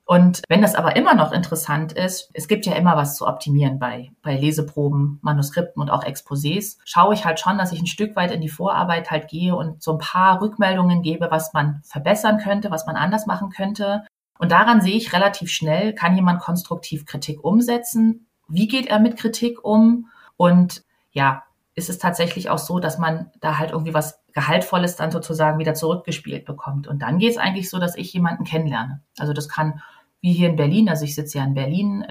Und 0.05 0.41
wenn 0.47 0.61
das 0.61 0.73
aber 0.73 0.95
immer 0.95 1.15
noch 1.15 1.33
interessant 1.33 1.91
ist, 1.91 2.31
es 2.33 2.47
gibt 2.47 2.65
ja 2.65 2.73
immer 2.73 2.95
was 2.95 3.17
zu 3.17 3.27
optimieren 3.27 3.77
bei, 3.77 4.11
bei 4.23 4.37
Leseproben, 4.37 5.19
Manuskripten 5.21 5.81
und 5.81 5.89
auch 5.89 6.05
Exposés, 6.05 6.77
schaue 6.85 7.13
ich 7.13 7.25
halt 7.25 7.41
schon, 7.41 7.57
dass 7.57 7.73
ich 7.73 7.81
ein 7.81 7.87
Stück 7.87 8.15
weit 8.15 8.31
in 8.31 8.39
die 8.39 8.47
Vorarbeit 8.47 9.11
halt 9.11 9.27
gehe 9.27 9.53
und 9.53 9.83
so 9.83 9.91
ein 9.91 9.97
paar 9.97 10.41
Rückmeldungen 10.41 11.01
gebe, 11.01 11.27
was 11.29 11.53
man 11.53 11.81
verbessern 11.83 12.37
könnte, 12.37 12.71
was 12.71 12.85
man 12.85 12.95
anders 12.95 13.27
machen 13.27 13.49
könnte. 13.49 14.03
Und 14.39 14.51
daran 14.51 14.81
sehe 14.81 14.95
ich 14.95 15.13
relativ 15.13 15.49
schnell, 15.49 15.93
kann 15.93 16.15
jemand 16.15 16.41
konstruktiv 16.41 17.05
Kritik 17.05 17.43
umsetzen? 17.43 18.27
Wie 18.47 18.67
geht 18.67 18.87
er 18.87 18.99
mit 18.99 19.17
Kritik 19.17 19.63
um? 19.63 20.09
Und 20.37 20.83
ja, 21.11 21.43
ist 21.75 21.89
es 21.89 21.99
tatsächlich 21.99 22.49
auch 22.49 22.57
so, 22.57 22.79
dass 22.79 22.97
man 22.97 23.31
da 23.39 23.59
halt 23.59 23.71
irgendwie 23.71 23.93
was 23.93 24.19
Gehaltvolles 24.33 24.95
dann 24.95 25.11
sozusagen 25.11 25.59
wieder 25.59 25.73
zurückgespielt 25.73 26.45
bekommt. 26.45 26.87
Und 26.87 27.01
dann 27.01 27.19
geht 27.19 27.31
es 27.31 27.37
eigentlich 27.37 27.69
so, 27.69 27.79
dass 27.79 27.95
ich 27.95 28.13
jemanden 28.13 28.43
kennenlerne. 28.43 29.01
Also 29.17 29.33
das 29.33 29.49
kann 29.49 29.81
wie 30.21 30.33
hier 30.33 30.49
in 30.49 30.55
Berlin, 30.55 30.89
also 30.89 31.05
ich 31.05 31.13
sitze 31.13 31.37
ja 31.37 31.43
in 31.43 31.53
Berlin 31.53 32.05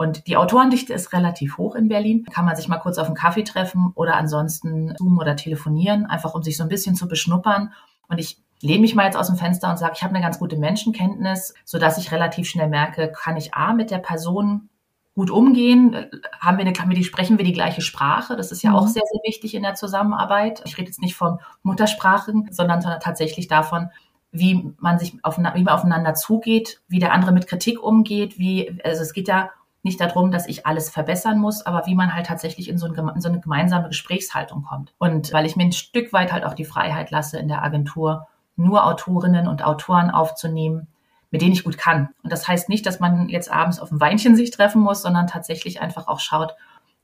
und 0.00 0.26
die 0.26 0.38
Autorendichte 0.38 0.94
ist 0.94 1.12
relativ 1.12 1.58
hoch 1.58 1.74
in 1.74 1.88
Berlin. 1.88 2.24
Kann 2.32 2.46
man 2.46 2.56
sich 2.56 2.68
mal 2.68 2.78
kurz 2.78 2.96
auf 2.96 3.06
einen 3.06 3.14
Kaffee 3.14 3.44
treffen 3.44 3.92
oder 3.94 4.16
ansonsten 4.16 4.94
Zoom 4.96 5.18
oder 5.18 5.36
telefonieren, 5.36 6.06
einfach 6.06 6.32
um 6.32 6.42
sich 6.42 6.56
so 6.56 6.62
ein 6.62 6.70
bisschen 6.70 6.94
zu 6.94 7.06
beschnuppern. 7.06 7.74
Und 8.08 8.18
ich 8.18 8.42
lehne 8.62 8.80
mich 8.80 8.94
mal 8.94 9.04
jetzt 9.04 9.16
aus 9.16 9.28
dem 9.28 9.36
Fenster 9.36 9.70
und 9.70 9.78
sage, 9.78 9.94
ich 9.96 10.02
habe 10.02 10.14
eine 10.14 10.24
ganz 10.24 10.38
gute 10.38 10.56
Menschenkenntnis, 10.56 11.54
so 11.64 11.78
dass 11.78 11.98
ich 11.98 12.12
relativ 12.12 12.48
schnell 12.48 12.68
merke, 12.68 13.12
kann 13.12 13.36
ich 13.36 13.54
A 13.54 13.72
mit 13.72 13.90
der 13.90 13.98
Person 13.98 14.68
gut 15.14 15.30
umgehen? 15.30 15.94
Haben 16.40 16.58
wir 16.58 16.66
eine, 16.66 16.74
haben 16.78 16.90
wir 16.90 16.96
die, 16.96 17.04
sprechen 17.04 17.38
wir 17.38 17.44
die 17.44 17.52
gleiche 17.52 17.80
Sprache? 17.80 18.36
Das 18.36 18.52
ist 18.52 18.62
ja 18.62 18.72
auch 18.72 18.84
mhm. 18.84 18.88
sehr, 18.88 19.02
sehr 19.10 19.20
wichtig 19.24 19.54
in 19.54 19.62
der 19.62 19.74
Zusammenarbeit. 19.74 20.62
Ich 20.64 20.78
rede 20.78 20.88
jetzt 20.88 21.00
nicht 21.00 21.14
von 21.14 21.38
Muttersprachen, 21.62 22.48
sondern 22.50 22.80
tatsächlich 23.00 23.48
davon, 23.48 23.90
wie 24.32 24.72
man 24.78 24.98
sich 24.98 25.18
auf, 25.22 25.38
wie 25.38 25.42
man 25.42 25.68
aufeinander 25.68 26.14
zugeht, 26.14 26.80
wie 26.88 27.00
der 27.00 27.12
andere 27.12 27.32
mit 27.32 27.48
Kritik 27.48 27.82
umgeht, 27.82 28.38
wie, 28.38 28.80
also 28.84 29.02
es 29.02 29.12
geht 29.12 29.28
ja 29.28 29.50
nicht 29.82 30.00
darum, 30.00 30.30
dass 30.30 30.46
ich 30.46 30.66
alles 30.66 30.90
verbessern 30.90 31.38
muss, 31.38 31.64
aber 31.64 31.86
wie 31.86 31.94
man 31.94 32.14
halt 32.14 32.26
tatsächlich 32.26 32.68
in 32.68 32.78
so, 32.78 32.86
ein, 32.86 32.94
in 33.14 33.20
so 33.20 33.28
eine 33.28 33.40
gemeinsame 33.40 33.88
Gesprächshaltung 33.88 34.62
kommt. 34.62 34.92
Und 34.98 35.32
weil 35.32 35.46
ich 35.46 35.56
mir 35.56 35.64
ein 35.64 35.72
Stück 35.72 36.12
weit 36.12 36.32
halt 36.32 36.44
auch 36.44 36.54
die 36.54 36.66
Freiheit 36.66 37.10
lasse 37.10 37.38
in 37.38 37.48
der 37.48 37.62
Agentur, 37.62 38.28
nur 38.60 38.86
Autorinnen 38.86 39.48
und 39.48 39.64
Autoren 39.64 40.10
aufzunehmen, 40.10 40.86
mit 41.30 41.42
denen 41.42 41.52
ich 41.52 41.64
gut 41.64 41.78
kann. 41.78 42.10
Und 42.22 42.32
das 42.32 42.46
heißt 42.46 42.68
nicht, 42.68 42.86
dass 42.86 43.00
man 43.00 43.28
jetzt 43.28 43.50
abends 43.50 43.80
auf 43.80 43.90
ein 43.90 44.00
Weinchen 44.00 44.36
sich 44.36 44.50
treffen 44.50 44.82
muss, 44.82 45.02
sondern 45.02 45.26
tatsächlich 45.26 45.80
einfach 45.80 46.08
auch 46.08 46.20
schaut, 46.20 46.54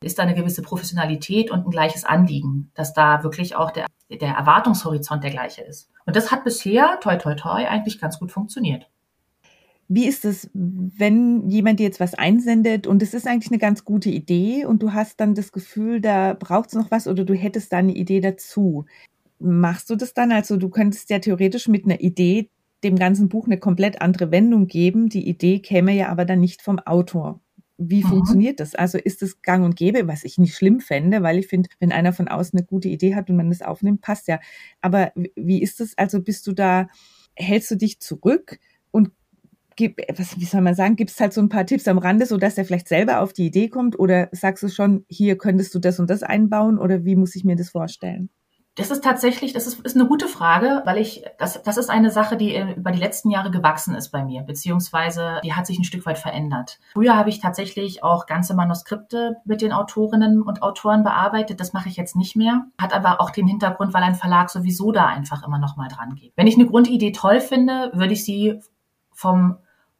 ist 0.03 0.19
da 0.19 0.25
eine 0.25 0.35
gewisse 0.35 0.63
Professionalität 0.63 1.51
und 1.51 1.67
ein 1.67 1.71
gleiches 1.71 2.05
Anliegen, 2.05 2.71
dass 2.75 2.93
da 2.93 3.23
wirklich 3.23 3.57
auch 3.57 3.71
der, 3.71 3.87
der 4.11 4.35
Erwartungshorizont 4.35 5.25
der 5.25 5.31
gleiche 5.31 5.63
ist. 5.63 5.91
Und 6.05 6.17
das 6.17 6.31
hat 6.31 6.45
bisher, 6.45 6.99
toi, 7.01 7.17
toi, 7.17 7.35
toi, 7.35 7.67
eigentlich 7.67 8.01
ganz 8.01 8.19
gut 8.19 8.31
funktioniert. 8.31 8.89
Wie 9.89 10.07
ist 10.07 10.25
es, 10.25 10.51
wenn 10.53 11.49
jemand 11.49 11.79
dir 11.79 11.85
jetzt 11.85 12.01
was 12.01 12.15
einsendet 12.15 12.89
und 12.89 13.03
es 13.03 13.15
ist 13.15 13.27
eigentlich 13.27 13.53
eine 13.53 13.61
ganz 13.61 13.85
gute 13.85 14.11
Idee 14.11 14.65
und 14.65 14.83
du 14.83 14.93
hast 14.93 15.21
dann 15.21 15.37
das 15.37 15.53
Gefühl, 15.53 16.01
da 16.01 16.35
braucht 16.35 16.71
es 16.71 16.75
noch 16.75 16.91
was 16.91 17.07
oder 17.07 17.25
du 17.25 17.35
hättest 17.35 17.73
da 17.73 17.77
eine 17.79 17.95
Idee 17.95 18.21
dazu? 18.21 18.87
Machst 19.39 19.91
du 19.91 19.97
das 19.97 20.15
dann? 20.15 20.33
Also 20.33 20.57
du 20.57 20.69
könntest 20.69 21.11
ja 21.11 21.19
theoretisch 21.19 21.69
mit 21.69 21.85
einer 21.85 22.01
Idee 22.01 22.51
dem 22.85 22.97
ganzen 22.97 23.29
Buch 23.29 23.47
eine 23.47 23.59
komplett 23.59 24.01
andere 24.01 24.31
Wendung 24.31 24.67
geben. 24.67 25.09
Die 25.09 25.29
Idee 25.29 25.61
käme 25.61 25.93
ja 25.93 26.09
aber 26.09 26.25
dann 26.25 26.41
nicht 26.41 26.63
vom 26.63 26.79
Autor. 26.79 27.41
Wie 27.79 28.03
mhm. 28.05 28.09
funktioniert 28.09 28.61
das? 28.61 28.75
Also 28.75 28.99
ist 28.99 29.23
es 29.23 29.43
gang 29.43 29.65
und 29.65 29.77
gäbe, 29.77 30.09
was 30.09 30.25
ich 30.25 30.39
nicht 30.39 30.55
schlimm 30.55 30.81
fände, 30.81 31.23
weil 31.23 31.39
ich 31.39 31.47
finde, 31.47 31.69
wenn 31.79 31.93
einer 31.93 32.13
von 32.13 32.29
außen 32.29 32.59
eine 32.59 32.67
gute 32.67 32.89
Idee 32.89 33.15
hat 33.15 33.29
und 33.29 33.37
man 33.37 33.51
das 33.51 33.63
aufnimmt, 33.63 34.01
passt 34.01 34.29
ja. 34.29 34.41
Aber 34.81 35.13
wie 35.35 35.63
ist 35.63 35.81
es? 35.81 35.97
Also 35.99 36.23
bist 36.23 36.47
du 36.47 36.53
da, 36.53 36.89
hältst 37.35 37.71
du 37.71 37.77
dich 37.77 38.01
zurück 38.01 38.59
und 38.91 39.11
gib, 39.77 40.01
was, 40.17 40.41
wie 40.41 40.47
soll 40.47 40.63
man 40.63 40.75
sagen, 40.75 40.97
gibst 40.97 41.21
halt 41.21 41.35
so 41.35 41.43
ein 41.43 41.51
paar 41.51 41.67
Tipps 41.67 41.87
am 41.87 41.99
Rande, 41.99 42.25
so 42.25 42.39
dass 42.39 42.57
er 42.57 42.65
vielleicht 42.65 42.89
selber 42.89 43.21
auf 43.21 43.35
die 43.35 43.47
Idee 43.47 43.69
kommt 43.69 43.99
oder 43.99 44.31
sagst 44.33 44.63
du 44.63 44.69
schon, 44.69 45.05
hier 45.09 45.37
könntest 45.37 45.75
du 45.75 45.79
das 45.79 46.01
und 46.01 46.09
das 46.09 46.23
einbauen 46.23 46.79
oder 46.79 47.05
wie 47.05 47.17
muss 47.17 47.37
ich 47.37 47.45
mir 47.45 47.57
das 47.57 47.71
vorstellen? 47.71 48.31
Das 48.77 48.91
ist 48.91 49.03
tatsächlich, 49.03 49.55
das 49.55 49.67
ist, 49.67 49.81
ist 49.81 49.97
eine 49.97 50.07
gute 50.07 50.29
Frage, 50.29 50.83
weil 50.85 50.99
ich, 50.99 51.25
das, 51.39 51.63
das 51.63 51.79
ist 51.79 51.89
eine 51.89 52.11
Sache, 52.11 52.37
die 52.37 52.57
über 52.77 52.91
die 52.91 52.99
letzten 52.99 53.31
Jahre 53.31 53.51
gewachsen 53.51 53.95
ist 53.95 54.11
bei 54.11 54.23
mir, 54.23 54.43
beziehungsweise 54.43 55.41
die 55.43 55.55
hat 55.55 55.67
sich 55.67 55.79
ein 55.79 55.85
Stück 55.85 56.05
weit 56.05 56.19
verändert. 56.19 56.79
Früher 56.93 57.17
habe 57.17 57.31
ich 57.31 57.41
tatsächlich 57.41 58.05
auch 58.05 58.27
ganze 58.27 58.55
Manuskripte 58.55 59.37
mit 59.47 59.63
den 59.63 59.73
Autorinnen 59.73 60.43
und 60.43 60.63
Autoren 60.63 61.05
bearbeitet. 61.05 61.59
Das 61.59 61.73
mache 61.73 61.89
ich 61.89 61.97
jetzt 61.97 62.17
nicht 62.17 62.37
mehr. 62.37 62.67
Hat 62.79 62.93
aber 62.93 63.23
auch 63.23 63.31
den 63.31 63.47
Hintergrund, 63.47 63.95
weil 63.95 64.03
ein 64.03 64.15
Verlag 64.15 64.51
sowieso 64.51 64.93
da 64.93 65.07
einfach 65.07 65.43
immer 65.43 65.59
noch 65.59 65.77
mal 65.77 65.89
dran 65.89 66.15
geht. 66.15 66.35
Wenn 66.37 66.47
ich 66.47 66.57
eine 66.57 66.67
Grundidee 66.67 67.13
toll 67.13 67.41
finde, 67.41 67.91
würde 67.95 68.13
ich 68.13 68.25
sie 68.25 68.61
vom 69.11 69.57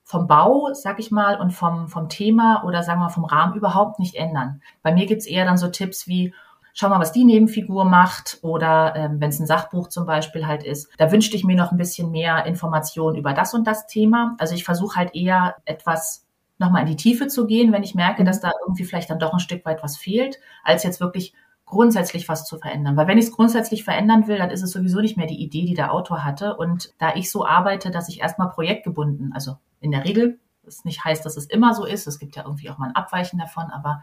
vom 0.09 0.29
Bau, 0.29 0.69
sag 0.73 1.01
ich 1.01 1.11
mal, 1.11 1.41
und 1.41 1.51
vom, 1.51 1.89
vom 1.89 2.09
Thema 2.09 2.63
oder 2.65 2.85
sagen 2.85 3.01
wir 3.01 3.11
vom 3.11 3.25
Rahmen 3.25 3.57
überhaupt 3.57 3.99
nicht 3.99 4.15
ändern. 4.15 4.63
Bei 4.81 4.95
mir 4.95 5.05
gibt's 5.07 5.27
eher 5.27 5.45
dann 5.45 5.57
so 5.57 5.67
Tipps 5.67 6.07
wie, 6.07 6.33
schau 6.77 6.91
mal, 6.91 7.01
was 7.01 7.11
die 7.11 7.25
Nebenfigur 7.25 7.87
macht 7.87 8.39
oder 8.43 8.95
ähm, 8.95 9.19
wenn 9.19 9.31
es 9.31 9.41
ein 9.41 9.47
Sachbuch 9.47 9.89
zum 9.89 10.05
Beispiel 10.05 10.47
halt 10.47 10.63
ist, 10.63 10.89
da 10.99 11.11
wünschte 11.11 11.35
ich 11.35 11.43
mir 11.43 11.57
noch 11.57 11.73
ein 11.73 11.79
bisschen 11.79 12.11
mehr 12.11 12.45
Informationen 12.45 13.17
über 13.17 13.33
das 13.33 13.55
und 13.55 13.67
das 13.67 13.87
Thema. 13.87 14.37
Also 14.39 14.55
ich 14.55 14.63
versuche 14.63 14.97
halt 14.97 15.15
eher 15.15 15.57
etwas 15.65 16.27
nochmal 16.59 16.83
in 16.83 16.89
die 16.89 16.97
Tiefe 16.97 17.29
zu 17.29 17.47
gehen, 17.47 17.73
wenn 17.73 17.83
ich 17.83 17.95
merke, 17.95 18.25
dass 18.25 18.41
da 18.41 18.53
irgendwie 18.61 18.85
vielleicht 18.85 19.09
dann 19.09 19.19
doch 19.19 19.33
ein 19.33 19.41
Stück 19.41 19.65
weit 19.65 19.83
was 19.83 19.97
fehlt, 19.97 20.39
als 20.65 20.85
jetzt 20.85 21.01
wirklich 21.01 21.33
grundsätzlich 21.65 22.29
was 22.29 22.45
zu 22.45 22.59
verändern. 22.59 22.97
Weil 22.97 23.09
wenn 23.09 23.19
ich 23.19 23.25
es 23.25 23.33
grundsätzlich 23.33 23.83
verändern 23.83 24.29
will, 24.29 24.37
dann 24.37 24.51
ist 24.51 24.63
es 24.63 24.71
sowieso 24.71 25.01
nicht 25.01 25.17
mehr 25.17 25.27
die 25.27 25.43
Idee, 25.43 25.65
die 25.65 25.75
der 25.75 25.93
Autor 25.93 26.25
hatte. 26.25 26.57
Und 26.57 26.95
da 26.99 27.15
ich 27.15 27.31
so 27.31 27.47
arbeite, 27.47 27.91
dass 27.91 28.11
ich 28.11 28.21
erstmal 28.21 28.51
projektgebunden, 28.51 29.33
also 29.33 29.57
in 29.81 29.93
der 29.93 30.05
Regel, 30.05 30.39
das 30.63 30.85
nicht 30.85 31.05
heißt, 31.05 31.25
dass 31.25 31.39
es 31.39 31.47
immer 31.47 31.73
so 31.73 31.87
ist, 31.87 32.07
es 32.07 32.19
gibt 32.19 32.37
ja 32.37 32.45
irgendwie 32.45 32.69
auch 32.69 32.77
mal 32.77 32.89
ein 32.89 32.97
Abweichen 32.97 33.39
davon, 33.39 33.71
aber 33.71 34.03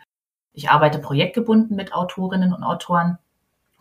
ich 0.53 0.69
arbeite 0.69 0.99
projektgebunden 0.99 1.75
mit 1.75 1.93
Autorinnen 1.93 2.53
und 2.53 2.63
Autoren 2.63 3.17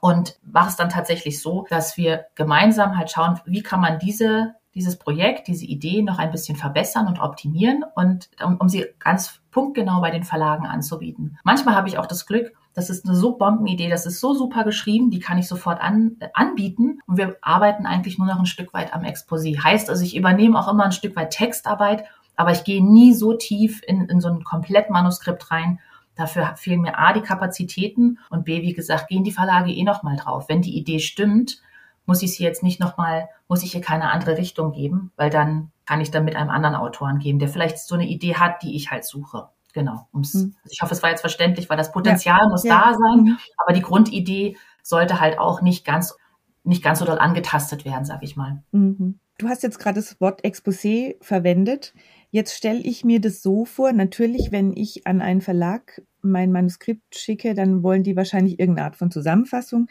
und 0.00 0.38
mache 0.42 0.68
es 0.70 0.76
dann 0.76 0.88
tatsächlich 0.88 1.40
so, 1.40 1.66
dass 1.70 1.96
wir 1.96 2.26
gemeinsam 2.34 2.96
halt 2.96 3.10
schauen, 3.10 3.40
wie 3.44 3.62
kann 3.62 3.80
man 3.80 3.98
diese 3.98 4.54
dieses 4.74 4.96
Projekt, 4.96 5.48
diese 5.48 5.66
Idee 5.66 6.02
noch 6.02 6.18
ein 6.18 6.30
bisschen 6.30 6.56
verbessern 6.56 7.06
und 7.06 7.20
optimieren 7.20 7.84
und 7.94 8.30
um, 8.42 8.56
um 8.56 8.68
sie 8.68 8.86
ganz 8.98 9.40
punktgenau 9.50 10.00
bei 10.00 10.10
den 10.10 10.24
Verlagen 10.24 10.66
anzubieten. 10.66 11.38
Manchmal 11.44 11.74
habe 11.74 11.88
ich 11.88 11.98
auch 11.98 12.06
das 12.06 12.26
Glück, 12.26 12.52
das 12.74 12.88
ist 12.88 13.04
eine 13.04 13.14
so 13.14 13.36
Bombenidee, 13.36 13.90
das 13.90 14.06
ist 14.06 14.20
so 14.20 14.32
super 14.32 14.64
geschrieben, 14.64 15.10
die 15.10 15.18
kann 15.18 15.36
ich 15.36 15.46
sofort 15.46 15.80
an, 15.80 16.16
äh, 16.20 16.28
anbieten. 16.32 17.00
Und 17.06 17.18
wir 17.18 17.36
arbeiten 17.42 17.84
eigentlich 17.84 18.16
nur 18.18 18.26
noch 18.26 18.38
ein 18.38 18.46
Stück 18.46 18.72
weit 18.72 18.94
am 18.94 19.02
Exposé. 19.02 19.62
Heißt 19.62 19.90
also, 19.90 20.02
ich 20.02 20.16
übernehme 20.16 20.58
auch 20.58 20.68
immer 20.68 20.84
ein 20.84 20.92
Stück 20.92 21.14
weit 21.16 21.30
Textarbeit, 21.30 22.04
aber 22.34 22.52
ich 22.52 22.64
gehe 22.64 22.82
nie 22.82 23.12
so 23.12 23.34
tief 23.34 23.82
in, 23.86 24.06
in 24.06 24.20
so 24.20 24.28
ein 24.28 24.42
Komplettmanuskript 24.42 25.50
rein. 25.50 25.80
Dafür 26.22 26.54
fehlen 26.54 26.82
mir 26.82 27.00
A, 27.00 27.12
die 27.12 27.20
Kapazitäten 27.20 28.20
und 28.30 28.44
B, 28.44 28.62
wie 28.62 28.74
gesagt, 28.74 29.08
gehen 29.08 29.24
die 29.24 29.32
Verlage 29.32 29.72
eh 29.72 29.82
nochmal 29.82 30.14
drauf. 30.14 30.48
Wenn 30.48 30.62
die 30.62 30.78
Idee 30.78 31.00
stimmt, 31.00 31.60
muss 32.06 32.22
ich 32.22 32.36
sie 32.36 32.44
jetzt 32.44 32.62
nicht 32.62 32.78
nochmal, 32.78 33.28
muss 33.48 33.64
ich 33.64 33.74
ihr 33.74 33.80
keine 33.80 34.12
andere 34.12 34.38
Richtung 34.38 34.70
geben, 34.70 35.10
weil 35.16 35.30
dann 35.30 35.72
kann 35.84 36.00
ich 36.00 36.12
dann 36.12 36.24
mit 36.24 36.36
einem 36.36 36.50
anderen 36.50 36.76
Autoren 36.76 37.18
gehen, 37.18 37.40
der 37.40 37.48
vielleicht 37.48 37.76
so 37.80 37.96
eine 37.96 38.06
Idee 38.06 38.36
hat, 38.36 38.62
die 38.62 38.76
ich 38.76 38.92
halt 38.92 39.04
suche. 39.04 39.48
Genau. 39.72 40.06
Um's, 40.12 40.34
mhm. 40.34 40.54
Ich 40.70 40.80
hoffe, 40.80 40.94
es 40.94 41.02
war 41.02 41.10
jetzt 41.10 41.22
verständlich, 41.22 41.68
weil 41.68 41.76
das 41.76 41.90
Potenzial 41.90 42.38
ja. 42.42 42.48
muss 42.48 42.62
ja. 42.62 42.84
da 42.84 42.96
sein, 42.96 43.24
mhm. 43.24 43.38
aber 43.56 43.72
die 43.72 43.82
Grundidee 43.82 44.56
sollte 44.84 45.18
halt 45.18 45.40
auch 45.40 45.60
nicht 45.60 45.84
ganz, 45.84 46.16
nicht 46.62 46.84
ganz 46.84 47.00
so 47.00 47.04
doll 47.04 47.18
angetastet 47.18 47.84
werden, 47.84 48.04
sag 48.04 48.22
ich 48.22 48.36
mal. 48.36 48.62
Mhm. 48.70 49.18
Du 49.38 49.48
hast 49.48 49.64
jetzt 49.64 49.80
gerade 49.80 49.96
das 49.96 50.20
Wort 50.20 50.44
Exposé 50.44 51.16
verwendet. 51.20 51.94
Jetzt 52.30 52.54
stelle 52.54 52.78
ich 52.78 53.04
mir 53.04 53.20
das 53.20 53.42
so 53.42 53.64
vor, 53.64 53.92
natürlich, 53.92 54.52
wenn 54.52 54.76
ich 54.76 55.06
an 55.06 55.20
einen 55.20 55.40
Verlag 55.40 56.00
mein 56.22 56.52
Manuskript 56.52 57.16
schicke, 57.16 57.54
dann 57.54 57.82
wollen 57.82 58.02
die 58.02 58.16
wahrscheinlich 58.16 58.58
irgendeine 58.58 58.86
Art 58.86 58.96
von 58.96 59.10
Zusammenfassung 59.10 59.88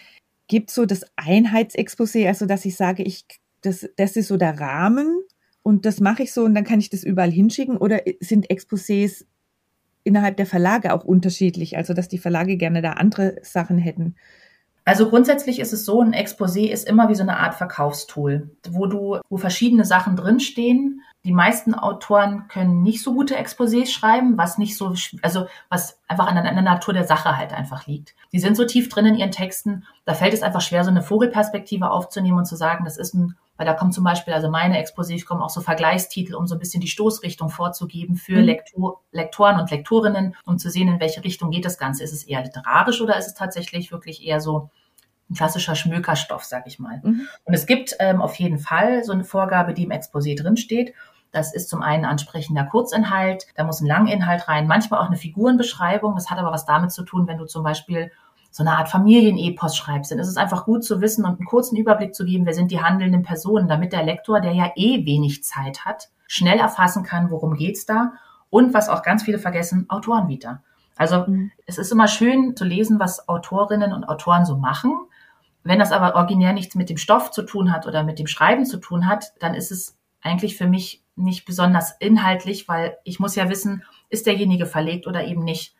gibt 0.51 0.69
so 0.69 0.85
das 0.85 1.05
Einheitsexposé, 1.15 2.27
also 2.27 2.45
dass 2.45 2.65
ich 2.65 2.75
sage, 2.75 3.03
ich, 3.03 3.25
das, 3.61 3.89
das 3.95 4.17
ist 4.17 4.27
so 4.27 4.35
der 4.35 4.59
Rahmen 4.59 5.23
und 5.63 5.85
das 5.85 6.01
mache 6.01 6.23
ich 6.23 6.33
so 6.33 6.43
und 6.43 6.53
dann 6.53 6.65
kann 6.65 6.81
ich 6.81 6.89
das 6.89 7.05
überall 7.05 7.31
hinschicken 7.31 7.77
oder 7.77 8.01
sind 8.19 8.51
Exposés 8.51 9.23
innerhalb 10.03 10.35
der 10.35 10.45
Verlage 10.45 10.93
auch 10.93 11.05
unterschiedlich, 11.05 11.77
also 11.77 11.93
dass 11.93 12.09
die 12.09 12.17
Verlage 12.17 12.57
gerne 12.57 12.81
da 12.81 12.91
andere 12.93 13.37
Sachen 13.43 13.77
hätten? 13.77 14.15
Also 14.83 15.07
grundsätzlich 15.07 15.61
ist 15.61 15.71
es 15.71 15.85
so, 15.85 16.01
ein 16.01 16.13
Exposé 16.13 16.69
ist 16.69 16.85
immer 16.85 17.07
wie 17.07 17.15
so 17.15 17.23
eine 17.23 17.37
Art 17.37 17.55
Verkaufstool, 17.55 18.49
wo 18.69 18.87
du, 18.87 19.19
wo 19.29 19.37
verschiedene 19.37 19.85
Sachen 19.85 20.17
drinstehen. 20.17 21.01
Die 21.23 21.31
meisten 21.31 21.75
Autoren 21.75 22.47
können 22.47 22.81
nicht 22.81 23.03
so 23.03 23.13
gute 23.13 23.37
Exposés 23.37 23.91
schreiben, 23.91 24.37
was 24.37 24.57
nicht 24.57 24.75
so, 24.75 24.95
also 25.21 25.45
was 25.69 25.99
einfach 26.07 26.25
an 26.25 26.35
der, 26.43 26.61
Natur 26.61 26.95
der 26.95 27.03
Sache 27.03 27.37
halt 27.37 27.53
einfach 27.53 27.85
liegt. 27.85 28.15
Die 28.31 28.39
sind 28.39 28.57
so 28.57 28.65
tief 28.65 28.89
drin 28.89 29.05
in 29.05 29.15
ihren 29.15 29.31
Texten, 29.31 29.85
da 30.05 30.15
fällt 30.15 30.33
es 30.33 30.41
einfach 30.41 30.61
schwer, 30.61 30.83
so 30.83 30.89
eine 30.89 31.03
Vogelperspektive 31.03 31.91
aufzunehmen 31.91 32.39
und 32.39 32.45
zu 32.45 32.55
sagen, 32.55 32.85
das 32.85 32.97
ist 32.97 33.13
ein, 33.13 33.37
weil 33.55 33.67
da 33.67 33.75
kommt 33.75 33.93
zum 33.93 34.03
Beispiel, 34.03 34.33
also 34.33 34.49
meine 34.49 34.83
Exposés 34.83 35.23
kommen 35.23 35.43
auch 35.43 35.51
so 35.51 35.61
Vergleichstitel, 35.61 36.33
um 36.33 36.47
so 36.47 36.55
ein 36.55 36.59
bisschen 36.59 36.81
die 36.81 36.87
Stoßrichtung 36.87 37.49
vorzugeben 37.49 38.15
für 38.15 38.37
mhm. 38.37 38.45
Lektor, 38.45 39.01
Lektoren 39.11 39.59
und 39.59 39.69
Lektorinnen, 39.69 40.35
um 40.45 40.57
zu 40.57 40.71
sehen, 40.71 40.87
in 40.87 40.99
welche 40.99 41.23
Richtung 41.23 41.51
geht 41.51 41.65
das 41.65 41.77
Ganze. 41.77 42.03
Ist 42.03 42.13
es 42.13 42.23
eher 42.23 42.43
literarisch 42.43 42.99
oder 42.99 43.17
ist 43.17 43.27
es 43.27 43.35
tatsächlich 43.35 43.91
wirklich 43.91 44.25
eher 44.25 44.41
so 44.41 44.71
ein 45.29 45.35
klassischer 45.35 45.75
Schmökerstoff, 45.75 46.43
sag 46.43 46.67
ich 46.67 46.79
mal. 46.79 47.01
Mhm. 47.03 47.27
Und 47.45 47.53
es 47.53 47.65
gibt 47.65 47.95
ähm, 47.99 48.21
auf 48.21 48.35
jeden 48.35 48.59
Fall 48.59 49.03
so 49.03 49.13
eine 49.13 49.23
Vorgabe, 49.23 49.73
die 49.73 49.83
im 49.83 49.91
Exposé 49.91 50.35
drinsteht. 50.35 50.93
Das 51.31 51.53
ist 51.53 51.69
zum 51.69 51.81
einen 51.81 52.05
ansprechender 52.05 52.65
Kurzinhalt, 52.65 53.47
da 53.55 53.63
muss 53.63 53.81
ein 53.81 53.87
Langinhalt 53.87 54.47
rein, 54.47 54.67
manchmal 54.67 54.99
auch 54.99 55.07
eine 55.07 55.15
Figurenbeschreibung. 55.15 56.15
Das 56.15 56.29
hat 56.29 56.39
aber 56.39 56.51
was 56.51 56.65
damit 56.65 56.91
zu 56.91 57.03
tun, 57.03 57.27
wenn 57.27 57.37
du 57.37 57.45
zum 57.45 57.63
Beispiel 57.63 58.11
so 58.51 58.63
eine 58.63 58.77
Art 58.77 58.89
Familienepos 58.89 59.77
schreibst, 59.77 60.11
dann 60.11 60.19
ist 60.19 60.27
es 60.27 60.35
einfach 60.35 60.65
gut 60.65 60.83
zu 60.83 60.99
wissen 60.99 61.23
und 61.23 61.39
einen 61.39 61.45
kurzen 61.45 61.77
Überblick 61.77 62.13
zu 62.13 62.25
geben, 62.25 62.45
wer 62.45 62.53
sind 62.53 62.69
die 62.69 62.81
handelnden 62.81 63.23
Personen, 63.23 63.69
damit 63.69 63.93
der 63.93 64.03
Lektor, 64.03 64.41
der 64.41 64.51
ja 64.51 64.71
eh 64.75 65.05
wenig 65.05 65.43
Zeit 65.43 65.85
hat, 65.85 66.09
schnell 66.27 66.59
erfassen 66.59 67.03
kann, 67.03 67.31
worum 67.31 67.55
geht's 67.55 67.85
da 67.85 68.13
und 68.49 68.73
was 68.73 68.89
auch 68.89 69.03
ganz 69.03 69.23
viele 69.23 69.39
vergessen, 69.39 69.85
Autorenvita. 69.89 70.61
Also 70.97 71.25
mhm. 71.25 71.51
es 71.65 71.77
ist 71.77 71.93
immer 71.93 72.09
schön 72.09 72.55
zu 72.55 72.65
lesen, 72.65 72.99
was 72.99 73.29
Autorinnen 73.29 73.93
und 73.93 74.03
Autoren 74.03 74.45
so 74.45 74.57
machen. 74.57 74.99
Wenn 75.63 75.79
das 75.79 75.93
aber 75.93 76.15
originär 76.15 76.51
nichts 76.51 76.75
mit 76.75 76.89
dem 76.89 76.97
Stoff 76.97 77.31
zu 77.31 77.43
tun 77.43 77.71
hat 77.71 77.87
oder 77.87 78.03
mit 78.03 78.19
dem 78.19 78.27
Schreiben 78.27 78.65
zu 78.65 78.77
tun 78.77 79.07
hat, 79.07 79.31
dann 79.39 79.53
ist 79.53 79.71
es 79.71 79.97
eigentlich 80.21 80.57
für 80.57 80.67
mich 80.67 81.03
nicht 81.15 81.45
besonders 81.45 81.95
inhaltlich, 81.99 82.67
weil 82.67 82.97
ich 83.03 83.19
muss 83.19 83.35
ja 83.35 83.49
wissen, 83.49 83.83
ist 84.09 84.25
derjenige 84.25 84.65
verlegt 84.65 85.07
oder 85.07 85.25
eben 85.25 85.43
nicht. 85.43 85.75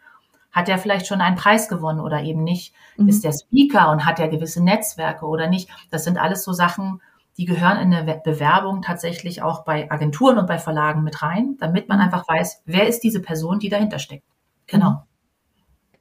Hat 0.51 0.67
er 0.67 0.77
vielleicht 0.77 1.07
schon 1.07 1.21
einen 1.21 1.38
Preis 1.38 1.69
gewonnen 1.69 2.01
oder 2.01 2.21
eben 2.24 2.43
nicht? 2.43 2.74
Mhm. 2.98 3.07
Ist 3.07 3.24
der 3.24 3.31
Speaker 3.31 3.89
und 3.91 4.05
hat 4.05 4.19
er 4.19 4.27
gewisse 4.27 4.63
Netzwerke 4.63 5.25
oder 5.25 5.48
nicht? 5.48 5.69
Das 5.89 6.03
sind 6.03 6.17
alles 6.17 6.43
so 6.43 6.51
Sachen, 6.51 7.01
die 7.38 7.45
gehören 7.45 7.77
in 7.79 7.91
der 7.91 8.15
Bewerbung 8.17 8.81
tatsächlich 8.81 9.41
auch 9.41 9.63
bei 9.63 9.89
Agenturen 9.89 10.38
und 10.38 10.48
bei 10.48 10.60
Verlagen 10.60 11.03
mit 11.03 11.21
rein, 11.21 11.55
damit 11.60 11.88
man 11.88 12.00
mhm. 12.00 12.05
einfach 12.05 12.27
weiß, 12.27 12.63
wer 12.65 12.88
ist 12.88 13.00
diese 13.01 13.21
Person, 13.21 13.60
die 13.60 13.69
dahinter 13.69 14.00
steckt. 14.00 14.25
Genau. 14.67 15.03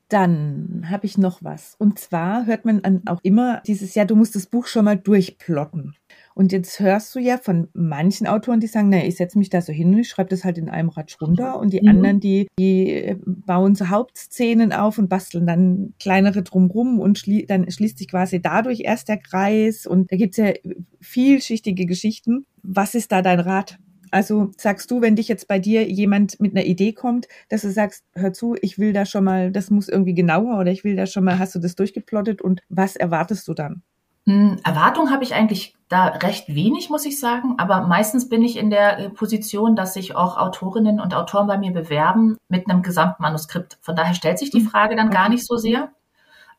Dann 0.09 0.87
habe 0.91 1.07
ich 1.07 1.19
noch 1.19 1.39
was. 1.41 1.77
Und 1.79 2.01
zwar 2.01 2.47
hört 2.47 2.65
man 2.65 3.03
auch 3.07 3.21
immer 3.23 3.63
dieses 3.65 3.95
Jahr, 3.95 4.07
du 4.07 4.17
musst 4.17 4.35
das 4.35 4.47
Buch 4.47 4.67
schon 4.67 4.85
mal 4.85 4.99
durchplotten. 4.99 5.95
Und 6.35 6.53
jetzt 6.53 6.81
hörst 6.81 7.15
du 7.15 7.19
ja 7.19 7.39
von 7.39 7.69
manchen 7.73 8.27
Autoren, 8.27 8.61
die 8.61 8.67
sagen, 8.67 8.89
naja, 8.89 9.05
ich 9.05 9.17
setze 9.17 9.39
mich 9.39 9.51
da 9.51 9.61
so 9.61 9.73
hin 9.73 9.93
und 9.93 9.99
ich 9.99 10.09
schreibe 10.09 10.31
das 10.31 10.45
halt 10.45 10.59
in 10.59 10.69
einem 10.69 10.89
Ratsch 10.89 11.21
runter. 11.21 11.59
Und 11.59 11.73
die 11.73 11.83
mhm. 11.83 11.89
anderen, 11.89 12.21
die, 12.21 12.47
die 12.59 13.17
bauen 13.27 13.75
so 13.75 13.89
Hauptszenen 13.89 14.73
auf 14.73 14.99
und 14.99 15.09
basteln 15.09 15.47
dann 15.47 15.95
kleinere 15.99 16.43
drumrum 16.43 17.01
und 17.01 17.19
schlie 17.19 17.47
dann 17.47 17.71
schließt 17.71 17.99
sich 17.99 18.09
quasi 18.09 18.41
dadurch 18.41 18.81
erst 18.81 19.09
der 19.09 19.19
Kreis. 19.19 19.87
Und 19.87 20.11
da 20.13 20.17
gibt's 20.17 20.37
ja 20.37 20.53
vielschichtige 21.01 21.87
Geschichten. 21.87 22.47
Was 22.63 22.95
ist 22.95 23.13
da 23.13 23.23
dein 23.23 23.41
Rat? 23.41 23.79
Also 24.11 24.51
sagst 24.57 24.91
du, 24.91 25.01
wenn 25.01 25.17
dich 25.17 25.29
jetzt 25.29 25.47
bei 25.47 25.59
dir 25.59 25.89
jemand 25.89 26.41
mit 26.41 26.57
einer 26.57 26.65
Idee 26.65 26.93
kommt, 26.93 27.29
dass 27.49 27.63
du 27.63 27.71
sagst, 27.71 28.05
hör 28.15 28.33
zu, 28.33 28.57
ich 28.61 28.79
will 28.79 28.93
da 28.93 29.07
schon 29.07 29.25
mal, 29.25 29.53
das 29.53 29.71
muss 29.71 29.89
irgendwie 29.89 30.15
genauer 30.15 30.59
oder 30.59 30.73
ich 30.73 30.83
will 30.85 30.97
da 30.97 31.07
schon 31.07 31.25
mal, 31.25 31.39
hast 31.39 31.55
du 31.55 31.61
das 31.61 31.77
durchgeplottet 31.77 32.43
und 32.43 32.61
was 32.69 32.97
erwartest 32.97 33.47
du 33.47 33.55
dann? 33.55 33.83
Hm, 34.27 34.59
Erwartung 34.65 35.11
habe 35.11 35.25
ich 35.25 35.35
eigentlich 35.35 35.75
da 35.89 36.07
recht 36.07 36.49
wenig, 36.49 36.89
muss 36.89 37.05
ich 37.05 37.19
sagen. 37.19 37.55
Aber 37.59 37.83
meistens 37.83 38.29
bin 38.29 38.43
ich 38.43 38.57
in 38.57 38.71
der 38.71 38.99
äh, 38.99 39.11
Position, 39.11 39.77
dass 39.77 39.95
sich 39.95 40.15
auch 40.15 40.37
Autorinnen 40.37 41.01
und 41.01 41.15
Autoren 41.15 41.47
bei 41.47 41.59
mir 41.59 41.73
bewerben 41.73 42.37
mit 42.49 42.71
einem 42.71 42.83
Gesamtmanuskript. 42.83 43.79
Von 43.81 43.97
daher 43.97 44.15
stellt 44.15 44.39
sich 44.39 44.51
die 44.51 44.61
mhm. 44.61 44.69
Frage 44.69 44.97
dann 44.97 45.11
gar 45.11 45.29
nicht 45.29 45.47
so 45.47 45.57
sehr. 45.57 45.91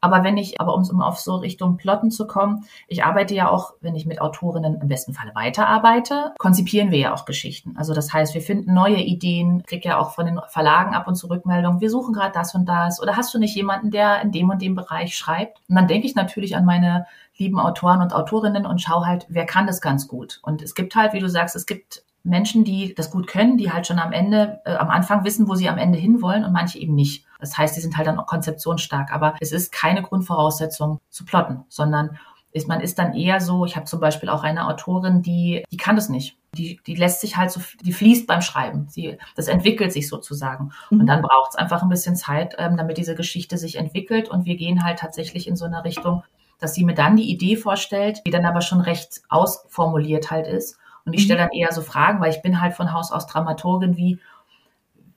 Aber 0.02 0.24
wenn 0.24 0.36
ich, 0.38 0.60
aber 0.60 0.74
um, 0.74 1.02
auf 1.02 1.20
so 1.20 1.36
Richtung 1.36 1.78
Plotten 1.78 2.10
zu 2.10 2.26
kommen, 2.26 2.66
ich 2.88 3.04
arbeite 3.04 3.36
ja 3.36 3.50
auch, 3.50 3.76
wenn 3.82 3.96
ich 3.96 4.08
mit 4.08 4.20
Autorinnen 4.20 4.82
im 4.82 4.88
besten 4.88 5.14
Falle 5.14 5.34
weiterarbeite, 5.36 6.34
konzipieren 6.40 6.90
wir 6.90 6.98
ja 6.98 7.14
auch 7.14 7.26
Geschichten. 7.26 7.76
Also 7.78 7.94
das 7.94 8.12
heißt, 8.12 8.34
wir 8.34 8.42
finden 8.42 8.74
neue 8.74 8.98
Ideen, 8.98 9.64
krieg 9.64 9.86
ja 9.86 10.00
auch 10.00 10.12
von 10.12 10.26
den 10.26 10.40
Verlagen 10.50 10.96
ab 10.96 11.08
und 11.08 11.16
zu 11.16 11.28
Rückmeldungen, 11.28 11.82
wir 11.82 11.92
suchen 11.92 12.14
gerade 12.14 12.34
das 12.34 12.56
und 12.56 12.66
das. 12.66 13.02
Oder 13.02 13.16
hast 13.16 13.34
du 13.34 13.40
nicht 13.40 13.56
jemanden, 13.56 13.92
der 13.92 14.22
in 14.22 14.32
dem 14.32 14.50
und 14.50 14.62
dem 14.62 14.76
Bereich 14.76 15.16
schreibt? 15.16 15.62
Und 15.70 15.76
dann 15.76 15.88
denke 15.88 16.08
ich 16.08 16.16
natürlich 16.16 16.56
an 16.56 16.66
meine 16.66 17.06
lieben 17.38 17.60
Autoren 17.60 18.02
und 18.02 18.14
Autorinnen 18.14 18.66
und 18.66 18.82
schau 18.82 19.06
halt, 19.06 19.26
wer 19.30 19.46
kann 19.46 19.68
das 19.68 19.82
ganz 19.82 20.08
gut. 20.08 20.40
Und 20.44 20.62
es 20.62 20.76
gibt 20.76 20.96
halt, 20.96 21.14
wie 21.14 21.20
du 21.20 21.30
sagst, 21.30 21.56
es 21.56 21.66
gibt 21.66 22.04
Menschen, 22.24 22.64
die 22.64 22.94
das 22.94 23.12
gut 23.12 23.28
können, 23.28 23.58
die 23.58 23.72
halt 23.72 23.88
schon 23.88 24.00
am 24.00 24.12
Ende, 24.12 24.62
äh, 24.66 24.76
am 24.76 24.90
Anfang 24.90 25.24
wissen, 25.24 25.48
wo 25.48 25.56
sie 25.56 25.70
am 25.70 25.78
Ende 25.78 25.98
hinwollen 25.98 26.46
und 26.46 26.54
manche 26.54 26.80
eben 26.80 26.94
nicht. 26.94 27.26
Das 27.40 27.58
heißt, 27.58 27.76
die 27.76 27.82
sind 27.82 27.98
halt 27.98 28.08
dann 28.08 28.20
auch 28.20 28.28
konzeptionsstark. 28.28 29.12
Aber 29.12 29.36
es 29.40 29.52
ist 29.52 29.72
keine 29.72 30.04
Grundvoraussetzung 30.04 31.00
zu 31.10 31.26
plotten, 31.26 31.66
sondern 31.70 32.20
ist, 32.54 32.68
man 32.68 32.82
ist 32.82 33.00
dann 33.00 33.16
eher 33.16 33.40
so, 33.40 33.66
ich 33.66 33.76
habe 33.76 33.86
zum 33.86 34.00
Beispiel 34.00 34.30
auch 34.30 34.44
eine 34.44 34.68
Autorin, 34.68 35.22
die, 35.22 35.64
die 35.72 35.78
kann 35.78 35.96
das 35.96 36.10
nicht. 36.10 36.38
Die, 36.54 36.82
die 36.86 36.96
lässt 36.96 37.22
sich 37.22 37.38
halt 37.38 37.50
so, 37.50 37.62
die 37.82 37.94
fließt 37.94 38.28
beim 38.28 38.42
Schreiben. 38.42 38.88
Sie, 38.90 39.18
das 39.36 39.48
entwickelt 39.48 39.94
sich 39.94 40.10
sozusagen. 40.10 40.72
Mhm. 40.90 41.02
Und 41.02 41.08
dann 41.08 41.22
braucht 41.22 41.52
es 41.52 41.56
einfach 41.56 41.82
ein 41.82 41.90
bisschen 41.90 42.18
Zeit, 42.18 42.56
ähm, 42.58 42.76
damit 42.76 42.98
diese 42.98 43.16
Geschichte 43.16 43.58
sich 43.58 43.78
entwickelt. 43.78 44.28
Und 44.30 44.46
wir 44.46 44.58
gehen 44.58 44.84
halt 44.84 45.00
tatsächlich 45.00 45.48
in 45.48 45.56
so 45.56 45.66
eine 45.66 45.86
Richtung, 45.86 46.24
dass 46.60 46.74
sie 46.76 46.84
mir 46.84 46.94
dann 46.94 47.16
die 47.16 47.32
Idee 47.32 47.56
vorstellt, 47.56 48.22
die 48.26 48.32
dann 48.32 48.46
aber 48.46 48.62
schon 48.62 48.82
recht 48.82 49.22
ausformuliert 49.30 50.30
halt 50.30 50.46
ist. 50.46 50.78
Und 51.06 51.14
ich 51.14 51.22
mhm. 51.22 51.26
stelle 51.26 51.40
dann 51.40 51.52
eher 51.52 51.72
so 51.72 51.82
Fragen, 51.82 52.22
weil 52.22 52.32
ich 52.32 52.42
bin 52.42 52.62
halt 52.62 52.74
von 52.74 52.94
Haus 52.94 53.12
aus 53.12 53.28
Dramaturgin 53.28 53.98
wie, 53.98 54.20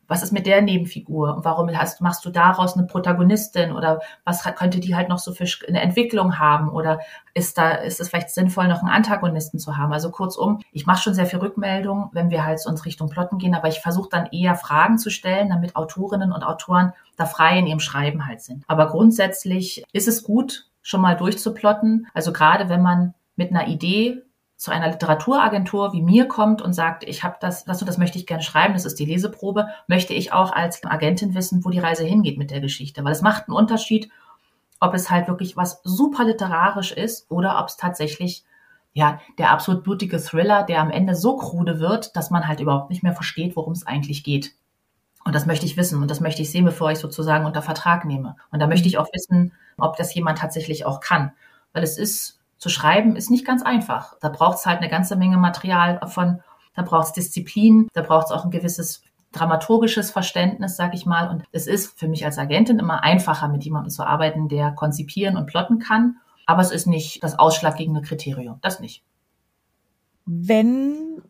was 0.06 0.22
ist 0.22 0.32
mit 0.32 0.46
der 0.46 0.62
Nebenfigur? 0.62 1.36
Und 1.36 1.44
warum 1.44 1.68
hast, 1.76 2.00
machst 2.00 2.24
du 2.24 2.30
daraus 2.30 2.76
eine 2.76 2.86
Protagonistin? 2.86 3.72
Oder 3.72 4.00
was 4.24 4.42
könnte 4.42 4.80
die 4.80 4.94
halt 4.94 5.08
noch 5.08 5.18
so 5.18 5.32
für 5.32 5.46
eine 5.66 5.80
Entwicklung 5.80 6.38
haben? 6.38 6.68
Oder 6.68 7.00
ist 7.32 7.58
da 7.58 7.70
ist 7.70 8.00
es 8.00 8.08
vielleicht 8.08 8.30
sinnvoll 8.30 8.68
noch 8.68 8.80
einen 8.80 8.90
Antagonisten 8.90 9.58
zu 9.58 9.76
haben? 9.76 9.92
Also 9.92 10.10
kurzum 10.10 10.60
ich 10.72 10.86
mache 10.86 11.02
schon 11.02 11.14
sehr 11.14 11.26
viel 11.26 11.38
Rückmeldung 11.38 12.10
wenn 12.12 12.30
wir 12.30 12.44
halt 12.44 12.60
so 12.60 12.70
uns 12.70 12.84
Richtung 12.84 13.08
Plotten 13.08 13.38
gehen 13.38 13.54
aber 13.54 13.68
ich 13.68 13.80
versuche 13.80 14.08
dann 14.10 14.26
eher 14.26 14.54
Fragen 14.54 14.98
zu 14.98 15.10
stellen 15.10 15.48
damit 15.48 15.76
Autorinnen 15.76 16.32
und 16.32 16.42
Autoren 16.42 16.92
da 17.16 17.26
frei 17.26 17.58
in 17.58 17.66
ihrem 17.66 17.80
Schreiben 17.80 18.26
halt 18.26 18.42
sind. 18.42 18.64
Aber 18.66 18.88
grundsätzlich 18.88 19.84
ist 19.92 20.08
es 20.08 20.22
gut 20.22 20.66
schon 20.82 21.00
mal 21.00 21.16
durchzuplotten. 21.16 22.06
Also 22.12 22.32
gerade 22.32 22.68
wenn 22.68 22.82
man 22.82 23.14
mit 23.36 23.50
einer 23.50 23.68
Idee 23.68 24.22
zu 24.56 24.70
einer 24.70 24.90
Literaturagentur 24.90 25.92
wie 25.92 26.02
mir 26.02 26.26
kommt 26.26 26.62
und 26.62 26.72
sagt, 26.72 27.04
ich 27.04 27.24
habe 27.24 27.36
das, 27.40 27.64
das 27.64 27.80
und 27.80 27.88
das 27.88 27.98
möchte 27.98 28.18
ich 28.18 28.26
gerne 28.26 28.42
schreiben, 28.42 28.74
das 28.74 28.84
ist 28.84 28.98
die 28.98 29.04
Leseprobe, 29.04 29.68
möchte 29.88 30.14
ich 30.14 30.32
auch 30.32 30.52
als 30.52 30.84
Agentin 30.84 31.34
wissen, 31.34 31.64
wo 31.64 31.70
die 31.70 31.80
Reise 31.80 32.04
hingeht 32.04 32.38
mit 32.38 32.50
der 32.50 32.60
Geschichte. 32.60 33.04
Weil 33.04 33.12
es 33.12 33.22
macht 33.22 33.48
einen 33.48 33.56
Unterschied, 33.56 34.10
ob 34.80 34.94
es 34.94 35.10
halt 35.10 35.28
wirklich 35.28 35.56
was 35.56 35.80
super 35.84 36.24
literarisch 36.24 36.92
ist 36.92 37.30
oder 37.30 37.58
ob 37.60 37.68
es 37.68 37.76
tatsächlich 37.76 38.44
ja, 38.94 39.20
der 39.38 39.50
absolut 39.50 39.82
blutige 39.82 40.18
Thriller, 40.18 40.62
der 40.62 40.80
am 40.80 40.90
Ende 40.90 41.16
so 41.16 41.36
krude 41.36 41.80
wird, 41.80 42.14
dass 42.14 42.30
man 42.30 42.46
halt 42.46 42.60
überhaupt 42.60 42.90
nicht 42.90 43.02
mehr 43.02 43.12
versteht, 43.12 43.56
worum 43.56 43.72
es 43.72 43.86
eigentlich 43.86 44.22
geht. 44.22 44.52
Und 45.24 45.34
das 45.34 45.46
möchte 45.46 45.66
ich 45.66 45.76
wissen 45.76 46.00
und 46.00 46.10
das 46.10 46.20
möchte 46.20 46.42
ich 46.42 46.50
sehen, 46.50 46.64
bevor 46.64 46.92
ich 46.92 46.98
sozusagen 46.98 47.44
unter 47.44 47.62
Vertrag 47.62 48.04
nehme. 48.04 48.36
Und 48.52 48.60
da 48.60 48.66
möchte 48.68 48.86
ich 48.86 48.98
auch 48.98 49.08
wissen, 49.12 49.52
ob 49.78 49.96
das 49.96 50.14
jemand 50.14 50.38
tatsächlich 50.38 50.86
auch 50.86 51.00
kann. 51.00 51.32
Weil 51.72 51.82
es 51.82 51.98
ist, 51.98 52.38
zu 52.58 52.68
schreiben 52.68 53.16
ist 53.16 53.30
nicht 53.30 53.46
ganz 53.46 53.62
einfach. 53.62 54.16
Da 54.20 54.28
braucht 54.28 54.58
es 54.58 54.66
halt 54.66 54.78
eine 54.78 54.88
ganze 54.88 55.16
Menge 55.16 55.36
Material 55.36 56.00
von, 56.08 56.40
da 56.74 56.82
braucht 56.82 57.06
es 57.06 57.12
Disziplin, 57.12 57.88
da 57.92 58.02
braucht 58.02 58.26
es 58.26 58.32
auch 58.32 58.44
ein 58.44 58.50
gewisses 58.50 59.02
dramaturgisches 59.32 60.10
Verständnis, 60.10 60.76
sag 60.76 60.94
ich 60.94 61.06
mal. 61.06 61.28
Und 61.28 61.44
es 61.50 61.66
ist 61.66 61.98
für 61.98 62.08
mich 62.08 62.24
als 62.24 62.38
Agentin 62.38 62.78
immer 62.78 63.02
einfacher, 63.02 63.48
mit 63.48 63.64
jemandem 63.64 63.90
zu 63.90 64.04
arbeiten, 64.04 64.48
der 64.48 64.72
konzipieren 64.72 65.36
und 65.36 65.46
plotten 65.46 65.78
kann 65.78 66.16
aber 66.46 66.62
es 66.62 66.70
ist 66.70 66.86
nicht 66.86 67.22
das 67.22 67.38
ausschlaggebende 67.38 68.02
Kriterium. 68.02 68.58
Das 68.62 68.80
nicht. 68.80 69.02
Wenn 70.26 71.22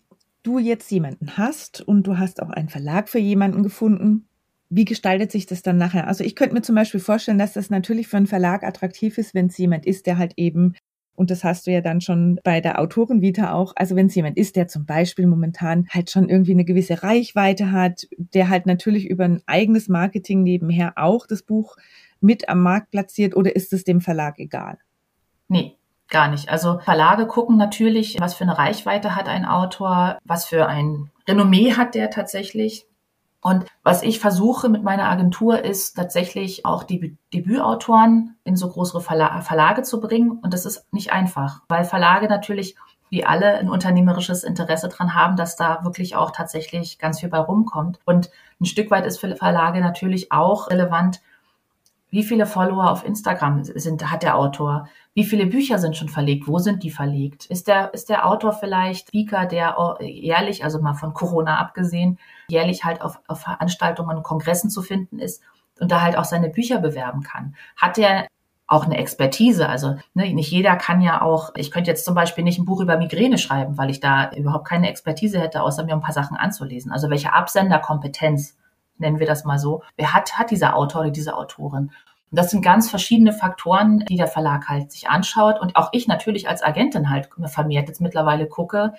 du 0.42 0.58
jetzt 0.58 0.90
jemanden 0.90 1.36
hast 1.36 1.80
und 1.80 2.04
du 2.04 2.18
hast 2.18 2.42
auch 2.42 2.50
einen 2.50 2.68
Verlag 2.68 3.08
für 3.08 3.18
jemanden 3.18 3.62
gefunden, 3.62 4.28
wie 4.70 4.84
gestaltet 4.84 5.30
sich 5.30 5.46
das 5.46 5.62
dann 5.62 5.76
nachher? 5.76 6.08
Also 6.08 6.24
ich 6.24 6.36
könnte 6.36 6.54
mir 6.54 6.62
zum 6.62 6.74
Beispiel 6.74 7.00
vorstellen, 7.00 7.38
dass 7.38 7.52
das 7.52 7.70
natürlich 7.70 8.08
für 8.08 8.16
einen 8.16 8.26
Verlag 8.26 8.64
attraktiv 8.64 9.18
ist, 9.18 9.34
wenn 9.34 9.46
es 9.46 9.58
jemand 9.58 9.86
ist, 9.86 10.06
der 10.06 10.18
halt 10.18 10.34
eben, 10.36 10.74
und 11.16 11.30
das 11.30 11.44
hast 11.44 11.66
du 11.66 11.70
ja 11.70 11.80
dann 11.80 12.00
schon 12.00 12.40
bei 12.44 12.60
der 12.60 12.80
Autorenvita 12.80 13.52
auch, 13.52 13.72
also 13.76 13.96
wenn 13.96 14.06
es 14.06 14.14
jemand 14.14 14.36
ist, 14.36 14.56
der 14.56 14.68
zum 14.68 14.84
Beispiel 14.86 15.26
momentan 15.26 15.86
halt 15.90 16.10
schon 16.10 16.28
irgendwie 16.28 16.52
eine 16.52 16.64
gewisse 16.64 17.02
Reichweite 17.02 17.72
hat, 17.72 18.06
der 18.16 18.48
halt 18.48 18.66
natürlich 18.66 19.08
über 19.08 19.24
ein 19.24 19.42
eigenes 19.46 19.88
Marketing 19.88 20.42
nebenher 20.42 20.94
auch 20.96 21.26
das 21.26 21.42
Buch 21.42 21.76
mit 22.20 22.48
am 22.48 22.62
Markt 22.62 22.90
platziert, 22.90 23.36
oder 23.36 23.54
ist 23.54 23.72
es 23.72 23.84
dem 23.84 24.00
Verlag 24.00 24.38
egal? 24.38 24.78
Nee, 25.48 25.76
gar 26.08 26.28
nicht. 26.28 26.48
Also 26.48 26.78
Verlage 26.78 27.26
gucken 27.26 27.56
natürlich, 27.56 28.16
was 28.18 28.34
für 28.34 28.44
eine 28.44 28.58
Reichweite 28.58 29.14
hat 29.14 29.28
ein 29.28 29.44
Autor, 29.44 30.18
was 30.24 30.46
für 30.46 30.66
ein 30.66 31.10
Renommee 31.28 31.72
hat 31.74 31.94
der 31.94 32.10
tatsächlich. 32.10 32.86
Und 33.46 33.66
was 33.82 34.02
ich 34.02 34.20
versuche 34.20 34.70
mit 34.70 34.82
meiner 34.82 35.04
Agentur 35.04 35.62
ist 35.62 35.96
tatsächlich 35.96 36.64
auch 36.64 36.82
die 36.82 37.18
Debütautoren 37.34 38.36
in 38.42 38.56
so 38.56 38.70
größere 38.70 39.02
Verla 39.02 39.42
Verlage 39.42 39.82
zu 39.82 40.00
bringen. 40.00 40.40
Und 40.42 40.54
das 40.54 40.64
ist 40.64 40.90
nicht 40.94 41.12
einfach, 41.12 41.60
weil 41.68 41.84
Verlage 41.84 42.26
natürlich 42.26 42.74
wie 43.10 43.26
alle 43.26 43.58
ein 43.58 43.68
unternehmerisches 43.68 44.44
Interesse 44.44 44.88
dran 44.88 45.14
haben, 45.14 45.36
dass 45.36 45.56
da 45.56 45.84
wirklich 45.84 46.16
auch 46.16 46.30
tatsächlich 46.30 46.98
ganz 46.98 47.20
viel 47.20 47.28
bei 47.28 47.38
rumkommt. 47.38 47.98
Und 48.06 48.30
ein 48.62 48.64
Stück 48.64 48.90
weit 48.90 49.04
ist 49.04 49.20
für 49.20 49.36
Verlage 49.36 49.80
natürlich 49.80 50.32
auch 50.32 50.70
relevant, 50.70 51.20
wie 52.14 52.22
viele 52.22 52.46
Follower 52.46 52.92
auf 52.92 53.04
Instagram 53.04 53.64
sind, 53.64 54.08
hat 54.08 54.22
der 54.22 54.38
Autor? 54.38 54.88
Wie 55.14 55.24
viele 55.24 55.46
Bücher 55.46 55.80
sind 55.80 55.96
schon 55.96 56.08
verlegt? 56.08 56.46
Wo 56.46 56.60
sind 56.60 56.84
die 56.84 56.92
verlegt? 56.92 57.46
Ist 57.46 57.66
der, 57.66 57.92
ist 57.92 58.08
der 58.08 58.24
Autor 58.24 58.52
vielleicht 58.52 59.08
Speaker, 59.08 59.46
der 59.46 59.76
jährlich, 60.00 60.62
also 60.62 60.80
mal 60.80 60.94
von 60.94 61.12
Corona 61.12 61.58
abgesehen, 61.58 62.20
jährlich 62.46 62.84
halt 62.84 63.02
auf, 63.02 63.20
auf 63.26 63.40
Veranstaltungen 63.40 64.22
Kongressen 64.22 64.70
zu 64.70 64.80
finden 64.80 65.18
ist 65.18 65.42
und 65.80 65.90
da 65.90 66.02
halt 66.02 66.16
auch 66.16 66.24
seine 66.24 66.50
Bücher 66.50 66.78
bewerben 66.78 67.24
kann? 67.24 67.56
Hat 67.76 67.96
der 67.96 68.28
auch 68.68 68.84
eine 68.84 68.96
Expertise. 68.96 69.68
Also 69.68 69.96
ne, 70.14 70.32
nicht 70.32 70.52
jeder 70.52 70.76
kann 70.76 71.00
ja 71.00 71.20
auch, 71.20 71.50
ich 71.56 71.72
könnte 71.72 71.90
jetzt 71.90 72.04
zum 72.04 72.14
Beispiel 72.14 72.44
nicht 72.44 72.60
ein 72.60 72.64
Buch 72.64 72.80
über 72.80 72.96
Migräne 72.96 73.38
schreiben, 73.38 73.76
weil 73.76 73.90
ich 73.90 73.98
da 73.98 74.30
überhaupt 74.30 74.68
keine 74.68 74.88
Expertise 74.88 75.40
hätte, 75.40 75.62
außer 75.62 75.84
mir 75.84 75.94
ein 75.94 76.00
paar 76.00 76.14
Sachen 76.14 76.36
anzulesen. 76.36 76.92
Also 76.92 77.10
welche 77.10 77.32
Absenderkompetenz 77.32 78.56
nennen 78.98 79.18
wir 79.18 79.26
das 79.26 79.44
mal 79.44 79.58
so. 79.58 79.82
Wer 79.96 80.12
hat, 80.12 80.38
hat 80.38 80.50
dieser 80.50 80.76
Autor 80.76 81.02
oder 81.02 81.10
diese 81.10 81.36
Autorin? 81.36 81.90
Und 82.30 82.38
das 82.38 82.50
sind 82.50 82.62
ganz 82.62 82.90
verschiedene 82.90 83.32
Faktoren, 83.32 84.00
die 84.08 84.16
der 84.16 84.26
Verlag 84.26 84.68
halt 84.68 84.90
sich 84.90 85.08
anschaut 85.08 85.60
und 85.60 85.76
auch 85.76 85.90
ich 85.92 86.08
natürlich 86.08 86.48
als 86.48 86.62
Agentin 86.62 87.10
halt 87.10 87.28
vermehrt 87.46 87.88
jetzt 87.88 88.00
mittlerweile 88.00 88.48
gucke, 88.48 88.94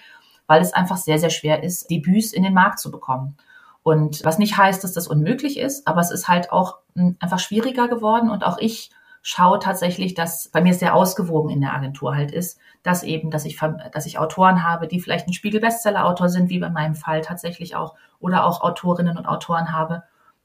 weil 0.48 0.62
es 0.62 0.74
einfach 0.74 0.98
sehr, 0.98 1.20
sehr 1.20 1.30
schwer 1.30 1.64
ist, 1.64 1.90
Debüts 1.90 2.32
in 2.32 2.44
den 2.44 2.54
Markt 2.54 2.80
zu 2.80 2.92
bekommen. 2.92 3.36
Und 3.84 4.24
was 4.24 4.40
nicht 4.40 4.58
heißt, 4.58 4.84
dass 4.84 4.94
das 4.94 5.08
unmöglich 5.08 5.60
ist, 5.60 5.88
aber 5.88 6.02
es 6.02 6.12
ist 6.12 6.28
halt 6.28 6.52
auch 6.52 6.80
hm, 6.96 7.18
einfach 7.20 7.40
schwieriger 7.40 7.88
geworden 7.88 8.30
und 8.30 8.44
auch 8.44 8.58
ich 8.58 8.90
schaue 9.28 9.58
tatsächlich, 9.58 10.14
dass 10.14 10.50
bei 10.50 10.62
mir 10.62 10.76
sehr 10.76 10.94
ausgewogen 10.94 11.50
in 11.50 11.60
der 11.60 11.74
Agentur 11.74 12.16
halt 12.16 12.32
ist, 12.32 12.60
dass 12.84 13.02
eben, 13.02 13.32
dass 13.32 13.44
ich, 13.44 13.60
dass 13.92 14.06
ich 14.06 14.20
Autoren 14.20 14.62
habe, 14.62 14.88
die 14.88 15.00
vielleicht 15.00 15.28
ein 15.28 15.34
Spiegel-Bestseller-Autor 15.34 16.30
sind, 16.30 16.52
wie 16.52 16.60
bei 16.60 16.70
meinem 16.70 16.94
Fall 16.94 17.22
tatsächlich 17.22 17.76
auch, 17.76 17.96
oder 18.20 18.46
auch 18.46 18.62
Autorinnen 18.62 19.18
und 19.18 19.26
Autoren 19.26 19.72
habe, 19.72 20.04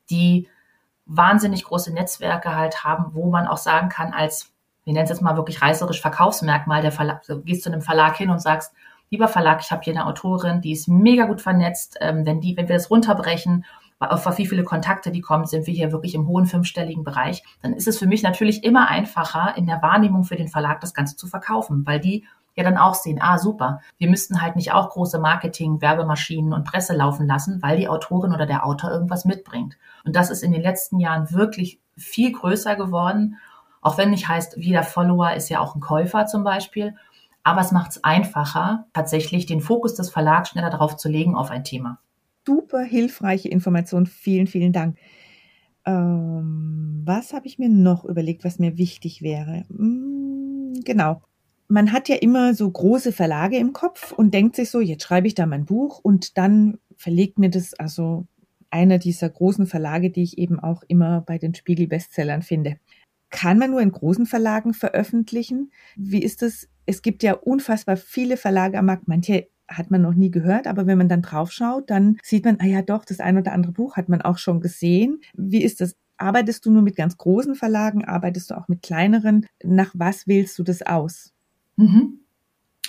die 0.08 0.48
wahnsinnig 1.04 1.64
große 1.64 1.92
Netzwerke 1.92 2.56
halt 2.56 2.82
haben, 2.82 3.12
wo 3.12 3.28
man 3.30 3.46
auch 3.46 3.58
sagen 3.58 3.90
kann, 3.90 4.14
als, 4.14 4.50
wir 4.84 4.94
nennen 4.94 5.04
es 5.04 5.10
jetzt 5.10 5.20
mal 5.20 5.36
wirklich 5.36 5.60
reißerisch 5.60 6.00
Verkaufsmerkmal, 6.00 6.80
der 6.80 6.92
Verlag, 6.92 7.22
du 7.26 7.42
gehst 7.42 7.64
zu 7.64 7.70
einem 7.70 7.82
Verlag 7.82 8.16
hin 8.16 8.30
und 8.30 8.40
sagst, 8.40 8.72
lieber 9.10 9.28
Verlag, 9.28 9.60
ich 9.60 9.70
habe 9.72 9.82
hier 9.84 9.92
eine 9.92 10.06
Autorin, 10.06 10.62
die 10.62 10.72
ist 10.72 10.88
mega 10.88 11.26
gut 11.26 11.42
vernetzt, 11.42 11.98
ähm, 12.00 12.24
wenn 12.24 12.40
die, 12.40 12.56
wenn 12.56 12.68
wir 12.68 12.76
das 12.76 12.90
runterbrechen 12.90 13.66
auf 14.00 14.38
wie 14.38 14.46
viele 14.46 14.64
Kontakte 14.64 15.10
die 15.10 15.20
kommen, 15.20 15.44
sind 15.44 15.66
wir 15.66 15.74
hier 15.74 15.92
wirklich 15.92 16.14
im 16.14 16.26
hohen 16.26 16.46
fünfstelligen 16.46 17.04
Bereich, 17.04 17.42
dann 17.62 17.74
ist 17.74 17.86
es 17.86 17.98
für 17.98 18.06
mich 18.06 18.22
natürlich 18.22 18.64
immer 18.64 18.88
einfacher, 18.88 19.54
in 19.56 19.66
der 19.66 19.82
Wahrnehmung 19.82 20.24
für 20.24 20.36
den 20.36 20.48
Verlag 20.48 20.80
das 20.80 20.94
Ganze 20.94 21.16
zu 21.16 21.26
verkaufen, 21.26 21.86
weil 21.86 22.00
die 22.00 22.24
ja 22.56 22.64
dann 22.64 22.78
auch 22.78 22.94
sehen, 22.94 23.20
ah 23.20 23.38
super, 23.38 23.80
wir 23.98 24.08
müssten 24.08 24.40
halt 24.40 24.56
nicht 24.56 24.72
auch 24.72 24.90
große 24.90 25.18
Marketing, 25.18 25.80
Werbemaschinen 25.80 26.52
und 26.52 26.64
Presse 26.64 26.94
laufen 26.94 27.26
lassen, 27.26 27.62
weil 27.62 27.76
die 27.76 27.88
Autorin 27.88 28.32
oder 28.32 28.46
der 28.46 28.64
Autor 28.66 28.90
irgendwas 28.90 29.24
mitbringt. 29.24 29.76
Und 30.04 30.16
das 30.16 30.30
ist 30.30 30.42
in 30.42 30.52
den 30.52 30.62
letzten 30.62 30.98
Jahren 30.98 31.30
wirklich 31.30 31.78
viel 31.96 32.32
größer 32.32 32.76
geworden, 32.76 33.36
auch 33.82 33.98
wenn 33.98 34.10
nicht 34.10 34.28
heißt, 34.28 34.56
jeder 34.56 34.82
Follower 34.82 35.32
ist 35.32 35.48
ja 35.48 35.60
auch 35.60 35.74
ein 35.74 35.80
Käufer 35.80 36.26
zum 36.26 36.44
Beispiel. 36.44 36.94
Aber 37.42 37.62
es 37.62 37.72
macht 37.72 37.92
es 37.92 38.04
einfacher, 38.04 38.84
tatsächlich 38.92 39.46
den 39.46 39.62
Fokus 39.62 39.94
des 39.94 40.10
Verlags 40.10 40.50
schneller 40.50 40.68
darauf 40.68 40.96
zu 40.96 41.08
legen 41.08 41.34
auf 41.34 41.50
ein 41.50 41.64
Thema 41.64 41.98
super 42.46 42.82
hilfreiche 42.82 43.48
Information. 43.48 44.06
Vielen, 44.06 44.46
vielen 44.46 44.72
Dank. 44.72 44.96
Ähm, 45.86 47.02
was 47.04 47.32
habe 47.32 47.46
ich 47.46 47.58
mir 47.58 47.68
noch 47.68 48.04
überlegt, 48.04 48.44
was 48.44 48.58
mir 48.58 48.76
wichtig 48.76 49.22
wäre? 49.22 49.64
Hm, 49.68 50.80
genau. 50.84 51.22
Man 51.68 51.92
hat 51.92 52.08
ja 52.08 52.16
immer 52.16 52.54
so 52.54 52.68
große 52.70 53.12
Verlage 53.12 53.56
im 53.56 53.72
Kopf 53.72 54.12
und 54.12 54.34
denkt 54.34 54.56
sich 54.56 54.70
so, 54.70 54.80
jetzt 54.80 55.04
schreibe 55.04 55.28
ich 55.28 55.34
da 55.34 55.46
mein 55.46 55.64
Buch 55.66 56.00
und 56.02 56.36
dann 56.36 56.78
verlegt 56.96 57.38
mir 57.38 57.48
das 57.48 57.74
also 57.74 58.26
einer 58.70 58.98
dieser 58.98 59.28
großen 59.28 59.66
Verlage, 59.66 60.10
die 60.10 60.22
ich 60.22 60.38
eben 60.38 60.60
auch 60.60 60.82
immer 60.88 61.22
bei 61.22 61.38
den 61.38 61.54
Spiegel-Bestsellern 61.54 62.42
finde. 62.42 62.76
Kann 63.30 63.58
man 63.58 63.70
nur 63.70 63.80
in 63.80 63.92
großen 63.92 64.26
Verlagen 64.26 64.74
veröffentlichen? 64.74 65.72
Wie 65.96 66.22
ist 66.22 66.42
das? 66.42 66.68
Es 66.86 67.02
gibt 67.02 67.22
ja 67.22 67.34
unfassbar 67.34 67.96
viele 67.96 68.36
Verlage 68.36 68.78
am 68.78 68.86
Markt. 68.86 69.06
Manche 69.06 69.48
hat 69.70 69.90
man 69.90 70.02
noch 70.02 70.14
nie 70.14 70.30
gehört, 70.30 70.66
aber 70.66 70.86
wenn 70.86 70.98
man 70.98 71.08
dann 71.08 71.22
draufschaut, 71.22 71.88
dann 71.90 72.18
sieht 72.22 72.44
man, 72.44 72.58
ah 72.60 72.66
ja 72.66 72.82
doch, 72.82 73.04
das 73.04 73.20
ein 73.20 73.38
oder 73.38 73.52
andere 73.52 73.72
Buch 73.72 73.96
hat 73.96 74.08
man 74.08 74.20
auch 74.20 74.38
schon 74.38 74.60
gesehen. 74.60 75.20
Wie 75.34 75.62
ist 75.62 75.80
das? 75.80 75.96
Arbeitest 76.18 76.66
du 76.66 76.70
nur 76.70 76.82
mit 76.82 76.96
ganz 76.96 77.16
großen 77.16 77.54
Verlagen? 77.54 78.04
Arbeitest 78.04 78.50
du 78.50 78.58
auch 78.58 78.68
mit 78.68 78.82
kleineren? 78.82 79.46
Nach 79.64 79.90
was 79.94 80.26
wählst 80.26 80.58
du 80.58 80.62
das 80.62 80.82
aus? 80.82 81.32
Mhm. 81.76 82.20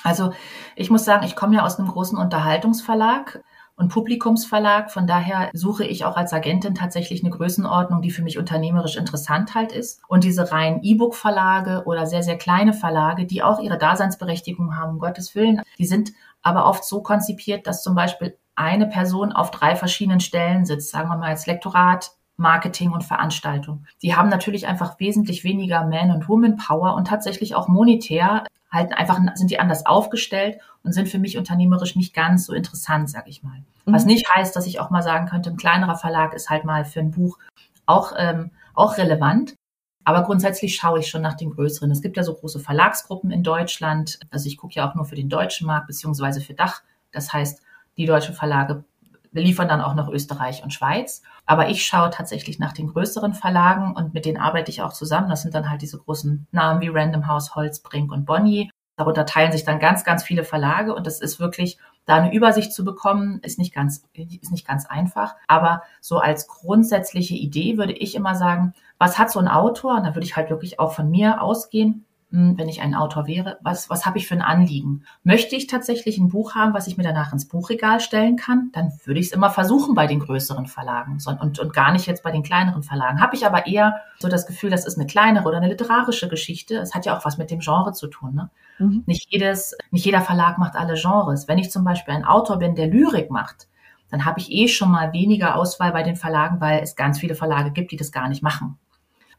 Also 0.03 0.33
ich 0.75 0.89
muss 0.89 1.05
sagen, 1.05 1.25
ich 1.25 1.35
komme 1.35 1.55
ja 1.55 1.63
aus 1.63 1.79
einem 1.79 1.87
großen 1.87 2.17
Unterhaltungsverlag 2.17 3.41
und 3.75 3.89
Publikumsverlag. 3.89 4.91
Von 4.91 5.07
daher 5.07 5.49
suche 5.53 5.85
ich 5.85 6.05
auch 6.05 6.15
als 6.15 6.33
Agentin 6.33 6.75
tatsächlich 6.75 7.23
eine 7.23 7.31
Größenordnung, 7.31 8.01
die 8.01 8.11
für 8.11 8.21
mich 8.21 8.37
unternehmerisch 8.37 8.95
interessant 8.95 9.55
halt 9.55 9.71
ist. 9.71 10.01
Und 10.07 10.23
diese 10.23 10.51
reinen 10.51 10.81
E-Book-Verlage 10.83 11.83
oder 11.85 12.05
sehr, 12.05 12.23
sehr 12.23 12.37
kleine 12.37 12.73
Verlage, 12.73 13.25
die 13.25 13.43
auch 13.43 13.59
ihre 13.59 13.77
Daseinsberechtigung 13.77 14.77
haben, 14.77 14.93
um 14.93 14.99
Gottes 14.99 15.35
Willen, 15.35 15.61
die 15.77 15.85
sind 15.85 16.11
aber 16.41 16.65
oft 16.65 16.83
so 16.83 17.01
konzipiert, 17.01 17.67
dass 17.67 17.83
zum 17.83 17.95
Beispiel 17.95 18.37
eine 18.55 18.87
Person 18.87 19.31
auf 19.31 19.51
drei 19.51 19.75
verschiedenen 19.75 20.19
Stellen 20.19 20.65
sitzt, 20.65 20.91
sagen 20.91 21.09
wir 21.09 21.17
mal 21.17 21.29
als 21.29 21.47
Lektorat, 21.47 22.11
Marketing 22.37 22.91
und 22.91 23.03
Veranstaltung. 23.03 23.85
Die 24.01 24.15
haben 24.15 24.29
natürlich 24.29 24.67
einfach 24.67 24.99
wesentlich 24.99 25.43
weniger 25.43 25.85
Man- 25.85 26.11
und 26.11 26.27
Woman-Power 26.27 26.95
und 26.95 27.07
tatsächlich 27.07 27.55
auch 27.55 27.67
monetär 27.67 28.43
halt 28.71 28.97
einfach 28.97 29.19
sind 29.35 29.51
die 29.51 29.59
anders 29.59 29.85
aufgestellt 29.85 30.59
und 30.83 30.93
sind 30.93 31.09
für 31.09 31.19
mich 31.19 31.37
unternehmerisch 31.37 31.95
nicht 31.95 32.13
ganz 32.13 32.45
so 32.45 32.53
interessant, 32.53 33.09
sag 33.09 33.27
ich 33.27 33.43
mal. 33.43 33.63
Mhm. 33.85 33.93
Was 33.93 34.05
nicht 34.05 34.33
heißt, 34.33 34.55
dass 34.55 34.65
ich 34.65 34.79
auch 34.79 34.89
mal 34.89 35.03
sagen 35.03 35.27
könnte, 35.27 35.49
ein 35.49 35.57
kleinerer 35.57 35.95
Verlag 35.95 36.33
ist 36.33 36.49
halt 36.49 36.63
mal 36.63 36.85
für 36.85 37.01
ein 37.01 37.11
Buch 37.11 37.37
auch, 37.85 38.13
ähm, 38.17 38.51
auch 38.73 38.97
relevant. 38.97 39.55
Aber 40.03 40.23
grundsätzlich 40.23 40.75
schaue 40.75 40.99
ich 40.99 41.07
schon 41.07 41.21
nach 41.21 41.35
den 41.35 41.51
größeren. 41.51 41.91
Es 41.91 42.01
gibt 42.01 42.17
ja 42.17 42.23
so 42.23 42.33
große 42.33 42.59
Verlagsgruppen 42.59 43.31
in 43.31 43.43
Deutschland. 43.43 44.19
Also 44.29 44.47
ich 44.47 44.57
gucke 44.57 44.75
ja 44.75 44.89
auch 44.89 44.95
nur 44.95 45.05
für 45.05 45.15
den 45.15 45.29
deutschen 45.29 45.67
Markt 45.67 45.87
beziehungsweise 45.87 46.41
für 46.41 46.53
Dach. 46.53 46.81
Das 47.11 47.31
heißt, 47.33 47.61
die 47.97 48.05
deutschen 48.05 48.35
Verlage 48.35 48.83
liefern 49.31 49.67
dann 49.67 49.81
auch 49.81 49.95
noch 49.95 50.09
Österreich 50.09 50.63
und 50.63 50.73
Schweiz. 50.73 51.21
Aber 51.45 51.69
ich 51.69 51.85
schaue 51.85 52.09
tatsächlich 52.09 52.59
nach 52.59 52.73
den 52.73 52.87
größeren 52.87 53.33
Verlagen 53.33 53.95
und 53.95 54.13
mit 54.13 54.25
denen 54.25 54.37
arbeite 54.37 54.71
ich 54.71 54.81
auch 54.81 54.93
zusammen. 54.93 55.29
Das 55.29 55.41
sind 55.41 55.53
dann 55.55 55.69
halt 55.69 55.81
diese 55.81 55.97
großen 55.97 56.47
Namen 56.51 56.81
wie 56.81 56.89
Random 56.89 57.27
House, 57.27 57.55
Holzbrink 57.55 58.11
und 58.11 58.25
Bonnier. 58.25 58.69
Darunter 58.97 59.25
teilen 59.25 59.51
sich 59.51 59.63
dann 59.63 59.79
ganz, 59.79 60.03
ganz 60.03 60.23
viele 60.23 60.43
Verlage 60.43 60.93
und 60.93 61.07
das 61.07 61.21
ist 61.21 61.39
wirklich, 61.39 61.77
da 62.05 62.15
eine 62.15 62.33
Übersicht 62.33 62.73
zu 62.73 62.83
bekommen, 62.83 63.39
ist 63.43 63.59
nicht 63.59 63.73
ganz, 63.73 64.03
ist 64.13 64.51
nicht 64.51 64.67
ganz 64.67 64.85
einfach. 64.85 65.35
Aber 65.47 65.83
so 66.01 66.19
als 66.19 66.47
grundsätzliche 66.47 67.35
Idee 67.35 67.77
würde 67.77 67.93
ich 67.93 68.15
immer 68.15 68.35
sagen, 68.35 68.73
was 68.97 69.17
hat 69.17 69.31
so 69.31 69.39
ein 69.39 69.47
Autor? 69.47 69.95
Und 69.95 70.03
da 70.03 70.15
würde 70.15 70.25
ich 70.25 70.35
halt 70.35 70.49
wirklich 70.49 70.79
auch 70.79 70.93
von 70.93 71.09
mir 71.09 71.41
ausgehen. 71.41 72.05
Hm, 72.31 72.57
wenn 72.57 72.69
ich 72.69 72.81
ein 72.81 72.95
Autor 72.95 73.27
wäre, 73.27 73.57
was, 73.61 73.89
was 73.89 74.05
habe 74.05 74.17
ich 74.17 74.27
für 74.27 74.35
ein 74.35 74.41
Anliegen? 74.41 75.03
Möchte 75.23 75.55
ich 75.55 75.67
tatsächlich 75.67 76.17
ein 76.17 76.29
Buch 76.29 76.55
haben, 76.55 76.73
was 76.73 76.87
ich 76.87 76.95
mir 76.95 77.03
danach 77.03 77.33
ins 77.33 77.47
Buchregal 77.47 77.99
stellen 77.99 78.37
kann? 78.37 78.69
Dann 78.71 78.93
würde 79.03 79.19
ich 79.19 79.27
es 79.27 79.31
immer 79.33 79.49
versuchen 79.49 79.95
bei 79.95 80.07
den 80.07 80.19
größeren 80.19 80.65
Verlagen 80.65 81.17
und, 81.41 81.59
und 81.59 81.73
gar 81.73 81.91
nicht 81.91 82.07
jetzt 82.07 82.23
bei 82.23 82.31
den 82.31 82.43
kleineren 82.43 82.83
Verlagen. 82.83 83.19
Habe 83.19 83.35
ich 83.35 83.45
aber 83.45 83.67
eher 83.67 83.97
so 84.19 84.29
das 84.29 84.47
Gefühl, 84.47 84.69
das 84.69 84.85
ist 84.85 84.97
eine 84.97 85.07
kleinere 85.07 85.45
oder 85.45 85.57
eine 85.57 85.67
literarische 85.67 86.29
Geschichte. 86.29 86.77
Es 86.77 86.95
hat 86.95 87.05
ja 87.05 87.17
auch 87.17 87.25
was 87.25 87.37
mit 87.37 87.51
dem 87.51 87.59
Genre 87.59 87.91
zu 87.91 88.07
tun. 88.07 88.33
Ne? 88.33 88.49
Mhm. 88.79 89.03
Nicht, 89.05 89.27
jedes, 89.29 89.75
nicht 89.91 90.05
jeder 90.05 90.21
Verlag 90.21 90.57
macht 90.57 90.75
alle 90.75 90.93
Genres. 90.93 91.49
Wenn 91.49 91.57
ich 91.57 91.69
zum 91.69 91.83
Beispiel 91.83 92.13
ein 92.13 92.23
Autor 92.23 92.59
bin, 92.59 92.75
der 92.75 92.87
Lyrik 92.87 93.29
macht, 93.29 93.67
dann 94.09 94.23
habe 94.25 94.39
ich 94.39 94.51
eh 94.51 94.69
schon 94.69 94.91
mal 94.91 95.11
weniger 95.11 95.55
Auswahl 95.55 95.91
bei 95.91 96.03
den 96.03 96.15
Verlagen, 96.15 96.61
weil 96.61 96.81
es 96.81 96.95
ganz 96.95 97.19
viele 97.19 97.35
Verlage 97.35 97.71
gibt, 97.71 97.91
die 97.91 97.97
das 97.97 98.11
gar 98.11 98.29
nicht 98.29 98.43
machen. 98.43 98.77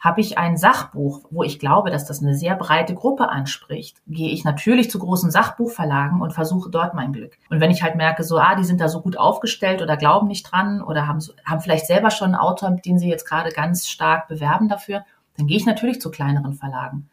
Habe 0.02 0.20
ich 0.20 0.36
ein 0.36 0.56
Sachbuch, 0.56 1.20
wo 1.30 1.44
ich 1.44 1.60
glaube, 1.60 1.92
dass 1.92 2.04
das 2.04 2.20
eine 2.20 2.34
sehr 2.34 2.56
breite 2.56 2.92
Gruppe 2.92 3.28
anspricht, 3.28 3.98
gehe 4.08 4.30
ich 4.30 4.42
natürlich 4.42 4.90
zu 4.90 4.98
großen 4.98 5.30
Sachbuchverlagen 5.30 6.20
und 6.20 6.32
versuche 6.32 6.70
dort 6.70 6.92
mein 6.94 7.12
Glück. 7.12 7.38
Und 7.50 7.60
wenn 7.60 7.70
ich 7.70 7.84
halt 7.84 7.94
merke, 7.94 8.24
so, 8.24 8.36
ah, 8.38 8.56
die 8.56 8.64
sind 8.64 8.80
da 8.80 8.88
so 8.88 9.00
gut 9.00 9.16
aufgestellt 9.16 9.80
oder 9.80 9.96
glauben 9.96 10.26
nicht 10.26 10.50
dran 10.50 10.82
oder 10.82 11.06
haben, 11.06 11.20
haben 11.46 11.60
vielleicht 11.60 11.86
selber 11.86 12.10
schon 12.10 12.34
einen 12.34 12.34
Autor, 12.34 12.72
den 12.72 12.98
sie 12.98 13.08
jetzt 13.08 13.28
gerade 13.28 13.50
ganz 13.50 13.88
stark 13.88 14.26
bewerben 14.26 14.68
dafür, 14.68 15.04
dann 15.36 15.46
gehe 15.46 15.56
ich 15.56 15.66
natürlich 15.66 16.00
zu 16.00 16.10
kleineren 16.10 16.54
Verlagen. 16.54 17.08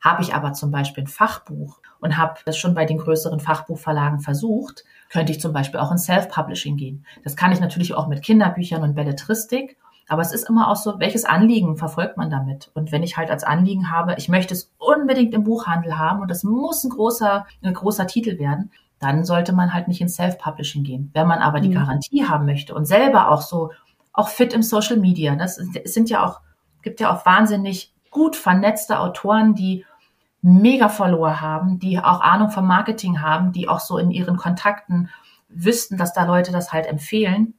Habe 0.00 0.22
ich 0.22 0.34
aber 0.34 0.54
zum 0.54 0.72
Beispiel 0.72 1.04
ein 1.04 1.08
Fachbuch 1.08 1.78
und 2.00 2.18
habe 2.18 2.40
das 2.44 2.58
schon 2.58 2.74
bei 2.74 2.84
den 2.84 2.98
größeren 2.98 3.38
Fachbuchverlagen 3.38 4.18
versucht, 4.18 4.84
könnte 5.08 5.30
ich 5.30 5.40
zum 5.40 5.52
Beispiel 5.52 5.78
auch 5.78 5.92
in 5.92 5.98
Self-Publishing 5.98 6.76
gehen. 6.76 7.06
Das 7.22 7.36
kann 7.36 7.52
ich 7.52 7.60
natürlich 7.60 7.94
auch 7.94 8.08
mit 8.08 8.22
Kinderbüchern 8.22 8.82
und 8.82 8.96
Belletristik. 8.96 9.78
Aber 10.08 10.22
es 10.22 10.32
ist 10.32 10.48
immer 10.48 10.70
auch 10.70 10.76
so, 10.76 10.98
welches 10.98 11.24
Anliegen 11.24 11.76
verfolgt 11.76 12.16
man 12.16 12.30
damit? 12.30 12.70
Und 12.74 12.92
wenn 12.92 13.02
ich 13.02 13.16
halt 13.16 13.30
als 13.30 13.44
Anliegen 13.44 13.90
habe, 13.90 14.14
ich 14.18 14.28
möchte 14.28 14.52
es 14.54 14.72
unbedingt 14.78 15.34
im 15.34 15.44
Buchhandel 15.44 15.98
haben 15.98 16.20
und 16.20 16.30
das 16.30 16.44
muss 16.44 16.84
ein 16.84 16.90
großer, 16.90 17.46
ein 17.62 17.74
großer 17.74 18.06
Titel 18.06 18.38
werden, 18.38 18.70
dann 19.00 19.24
sollte 19.24 19.52
man 19.52 19.72
halt 19.72 19.88
nicht 19.88 20.00
ins 20.00 20.16
Self-Publishing 20.16 20.84
gehen. 20.84 21.10
Wenn 21.14 21.26
man 21.26 21.40
aber 21.40 21.60
die 21.60 21.68
mhm. 21.68 21.74
Garantie 21.74 22.26
haben 22.26 22.46
möchte 22.46 22.74
und 22.74 22.86
selber 22.86 23.30
auch 23.30 23.42
so, 23.42 23.70
auch 24.12 24.28
fit 24.28 24.52
im 24.52 24.62
Social 24.62 24.96
Media, 24.96 25.34
das 25.36 25.56
sind 25.56 26.10
ja 26.10 26.24
auch, 26.24 26.40
gibt 26.82 27.00
ja 27.00 27.12
auch 27.12 27.26
wahnsinnig 27.26 27.92
gut 28.10 28.36
vernetzte 28.36 29.00
Autoren, 29.00 29.54
die 29.54 29.84
mega 30.40 30.88
Follower 30.88 31.40
haben, 31.40 31.78
die 31.78 31.98
auch 31.98 32.20
Ahnung 32.20 32.50
vom 32.50 32.66
Marketing 32.66 33.22
haben, 33.22 33.52
die 33.52 33.68
auch 33.68 33.80
so 33.80 33.98
in 33.98 34.10
ihren 34.10 34.36
Kontakten 34.36 35.08
wüssten, 35.48 35.96
dass 35.96 36.12
da 36.12 36.24
Leute 36.24 36.52
das 36.52 36.72
halt 36.72 36.86
empfehlen 36.86 37.54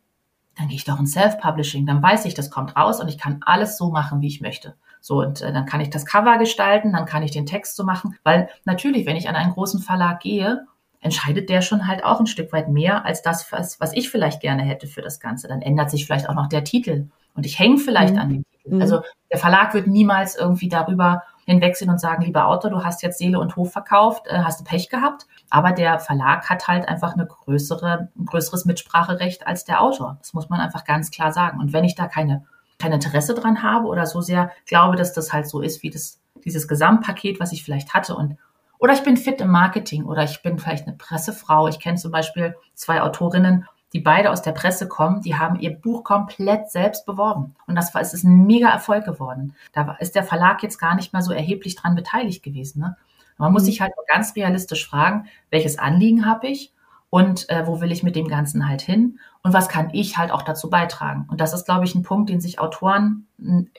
dann 0.57 0.67
gehe 0.67 0.77
ich 0.77 0.85
doch 0.85 0.99
in 0.99 1.07
Self-Publishing, 1.07 1.85
dann 1.85 2.01
weiß 2.01 2.25
ich, 2.25 2.33
das 2.33 2.49
kommt 2.49 2.75
raus 2.75 2.99
und 2.99 3.07
ich 3.07 3.17
kann 3.17 3.41
alles 3.45 3.77
so 3.77 3.91
machen, 3.91 4.21
wie 4.21 4.27
ich 4.27 4.41
möchte. 4.41 4.75
So, 5.01 5.21
und 5.21 5.41
äh, 5.41 5.53
dann 5.53 5.65
kann 5.65 5.81
ich 5.81 5.89
das 5.89 6.05
Cover 6.05 6.37
gestalten, 6.37 6.93
dann 6.93 7.05
kann 7.05 7.23
ich 7.23 7.31
den 7.31 7.45
Text 7.45 7.75
so 7.75 7.83
machen, 7.83 8.17
weil 8.23 8.49
natürlich, 8.63 9.05
wenn 9.05 9.17
ich 9.17 9.29
an 9.29 9.35
einen 9.35 9.53
großen 9.53 9.81
Verlag 9.81 10.21
gehe, 10.21 10.65
entscheidet 11.01 11.49
der 11.49 11.61
schon 11.61 11.87
halt 11.87 12.03
auch 12.03 12.19
ein 12.19 12.25
Stück 12.25 12.51
weit 12.51 12.69
mehr 12.69 13.05
als 13.05 13.21
das, 13.21 13.51
was, 13.51 13.79
was 13.79 13.93
ich 13.93 14.09
vielleicht 14.09 14.41
gerne 14.41 14.63
hätte 14.63 14.87
für 14.87 15.03
das 15.03 15.19
Ganze. 15.19 15.47
Dann 15.47 15.61
ändert 15.61 15.91
sich 15.91 16.05
vielleicht 16.05 16.27
auch 16.27 16.33
noch 16.33 16.47
der 16.47 16.63
Titel 16.63 17.09
und 17.35 17.45
ich 17.45 17.59
hänge 17.59 17.77
vielleicht 17.77 18.15
mhm. 18.15 18.19
an 18.19 18.29
dem 18.29 18.43
Titel. 18.63 18.81
Also 18.81 19.01
der 19.31 19.37
Verlag 19.37 19.75
wird 19.75 19.85
niemals 19.85 20.35
irgendwie 20.35 20.69
darüber 20.69 21.21
hinwegsehen 21.45 21.91
und 21.91 21.99
sagen, 21.99 22.23
lieber 22.23 22.47
Autor, 22.47 22.71
du 22.71 22.83
hast 22.83 23.03
jetzt 23.03 23.19
Seele 23.19 23.39
und 23.39 23.55
Hof 23.55 23.71
verkauft, 23.71 24.25
äh, 24.27 24.39
hast 24.39 24.59
du 24.59 24.63
Pech 24.63 24.89
gehabt. 24.89 25.27
Aber 25.49 25.71
der 25.71 25.99
Verlag 25.99 26.49
hat 26.49 26.67
halt 26.67 26.87
einfach 26.87 27.13
eine 27.13 27.25
größere, 27.25 28.09
ein 28.17 28.25
größeres 28.25 28.65
Mitspracherecht 28.65 29.47
als 29.47 29.65
der 29.65 29.81
Autor. 29.81 30.17
Das 30.19 30.33
muss 30.33 30.49
man 30.49 30.59
einfach 30.59 30.83
ganz 30.85 31.11
klar 31.11 31.31
sagen. 31.31 31.59
Und 31.59 31.73
wenn 31.73 31.83
ich 31.83 31.95
da 31.95 32.07
keine, 32.07 32.45
kein 32.79 32.91
Interesse 32.91 33.33
dran 33.33 33.63
habe 33.63 33.87
oder 33.87 34.05
so 34.05 34.21
sehr 34.21 34.51
glaube, 34.65 34.95
dass 34.95 35.13
das 35.13 35.33
halt 35.33 35.47
so 35.47 35.61
ist, 35.61 35.83
wie 35.83 35.89
das, 35.89 36.19
dieses 36.43 36.67
Gesamtpaket, 36.67 37.39
was 37.39 37.51
ich 37.51 37.63
vielleicht 37.63 37.93
hatte 37.93 38.15
und 38.15 38.37
oder 38.77 38.93
ich 38.93 39.03
bin 39.03 39.17
fit 39.17 39.39
im 39.41 39.49
Marketing 39.49 40.03
oder 40.03 40.23
ich 40.23 40.41
bin 40.43 40.59
vielleicht 40.59 40.85
eine 40.85 40.97
Pressefrau. 40.97 41.67
Ich 41.67 41.79
kenne 41.79 41.97
zum 41.97 42.11
Beispiel 42.11 42.55
zwei 42.73 43.01
Autorinnen, 43.01 43.65
die 43.93 44.01
beide 44.01 44.29
aus 44.29 44.41
der 44.41 44.51
Presse 44.51 44.87
kommen, 44.89 45.21
die 45.21 45.35
haben 45.35 45.59
ihr 45.59 45.71
Buch 45.71 46.03
komplett 46.03 46.69
selbst 46.69 47.05
beworben. 47.05 47.55
Und 47.65 47.75
das 47.75 47.93
war, 47.93 48.01
es 48.01 48.13
ist 48.13 48.25
ein 48.25 48.45
mega 48.45 48.69
Erfolg 48.69 49.05
geworden. 49.05 49.55
Da 49.71 49.95
ist 49.99 50.15
der 50.15 50.23
Verlag 50.23 50.61
jetzt 50.63 50.79
gar 50.79 50.95
nicht 50.95 51.13
mehr 51.13 51.21
so 51.21 51.31
erheblich 51.31 51.75
dran 51.75 51.95
beteiligt 51.95 52.43
gewesen. 52.43 52.81
Ne? 52.81 52.97
Man 53.37 53.51
muss 53.51 53.63
mhm. 53.63 53.67
sich 53.67 53.81
halt 53.81 53.93
ganz 54.07 54.35
realistisch 54.35 54.87
fragen, 54.87 55.27
welches 55.49 55.77
Anliegen 55.77 56.25
habe 56.25 56.47
ich 56.47 56.73
und 57.09 57.49
äh, 57.49 57.65
wo 57.65 57.79
will 57.79 57.91
ich 57.91 58.03
mit 58.03 58.15
dem 58.15 58.27
Ganzen 58.27 58.67
halt 58.67 58.81
hin 58.81 59.19
und 59.41 59.53
was 59.53 59.69
kann 59.69 59.89
ich 59.93 60.17
halt 60.17 60.31
auch 60.31 60.41
dazu 60.41 60.69
beitragen. 60.69 61.27
Und 61.29 61.39
das 61.39 61.53
ist, 61.53 61.65
glaube 61.65 61.85
ich, 61.85 61.95
ein 61.95 62.03
Punkt, 62.03 62.29
den 62.29 62.41
sich 62.41 62.59
Autoren 62.59 63.27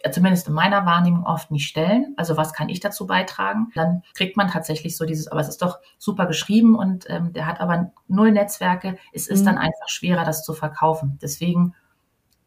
äh, 0.03 0.11
zumindest 0.11 0.49
in 0.49 0.55
meiner 0.55 0.87
Wahrnehmung 0.87 1.25
oft 1.25 1.51
nicht 1.51 1.69
stellen. 1.69 2.15
Also 2.17 2.37
was 2.37 2.53
kann 2.53 2.69
ich 2.69 2.81
dazu 2.81 3.07
beitragen? 3.07 3.73
Dann 3.75 4.03
kriegt 4.15 4.37
man 4.37 4.49
tatsächlich 4.49 4.97
so 4.97 5.05
dieses, 5.05 5.29
aber 5.29 5.41
es 5.41 5.49
ist 5.49 5.61
doch 5.61 5.81
super 5.99 6.27
geschrieben 6.27 6.77
und 6.77 7.05
ähm, 7.11 7.33
der 7.33 7.47
hat 7.47 7.61
aber 7.61 7.93
null 8.09 8.33
Netzwerke. 8.33 8.97
Es 9.13 9.27
ist 9.27 9.41
mhm. 9.41 9.47
dann 9.47 9.59
einfach 9.59 9.89
schwerer, 9.89 10.25
das 10.25 10.45
zu 10.45 10.55
verkaufen. 10.55 11.19
Deswegen 11.21 11.75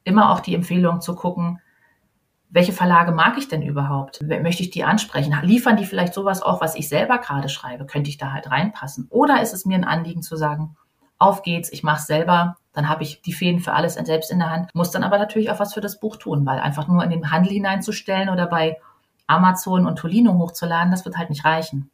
immer 0.04 0.32
auch 0.32 0.40
die 0.40 0.56
Empfehlung 0.56 1.02
zu 1.02 1.14
gucken, 1.16 1.60
welche 2.50 2.74
Verlage 2.74 3.12
mag 3.12 3.38
ich 3.38 3.48
denn 3.48 3.62
überhaupt? 3.62 4.22
Möchte 4.22 4.64
ich 4.64 4.72
die 4.72 4.84
ansprechen? 4.84 5.38
Liefern 5.44 5.78
die 5.78 5.86
vielleicht 5.86 6.14
sowas 6.14 6.42
auch, 6.42 6.62
was 6.62 6.76
ich 6.76 6.90
selber 6.90 7.20
gerade 7.20 7.48
schreibe? 7.48 7.86
Könnte 7.86 8.10
ich 8.10 8.18
da 8.18 8.32
halt 8.32 8.50
reinpassen? 8.50 9.08
Oder 9.10 9.42
ist 9.42 9.54
es 9.54 9.66
mir 9.66 9.76
ein 9.76 9.84
Anliegen 9.84 10.24
zu 10.24 10.36
sagen, 10.36 10.76
auf 11.20 11.44
geht's, 11.44 11.72
ich 11.72 11.84
mache 11.84 12.02
selber, 12.02 12.58
dann 12.74 12.90
habe 12.90 13.04
ich 13.04 13.22
die 13.22 13.34
Fäden 13.34 13.60
für 13.60 13.74
alles 13.74 13.96
selbst 13.96 14.32
in 14.32 14.40
der 14.40 14.50
Hand, 14.50 14.74
muss 14.74 14.90
dann 14.90 15.04
aber 15.04 15.18
natürlich 15.18 15.52
auch 15.52 15.60
was 15.60 15.74
für 15.74 15.82
das 15.82 16.00
Buch 16.00 16.16
tun, 16.16 16.46
weil 16.46 16.60
einfach 16.60 16.88
nur 16.88 17.04
in 17.04 17.10
den 17.10 17.32
Handel 17.32 17.52
hineinzustellen 17.52 18.30
oder 18.30 18.48
bei 18.48 18.78
Amazon 19.28 19.86
und 19.86 20.00
Tolino 20.00 20.34
hochzuladen, 20.38 20.92
das 20.92 21.06
wird 21.06 21.18
halt 21.18 21.30
nicht 21.30 21.46
reichen. 21.46 21.92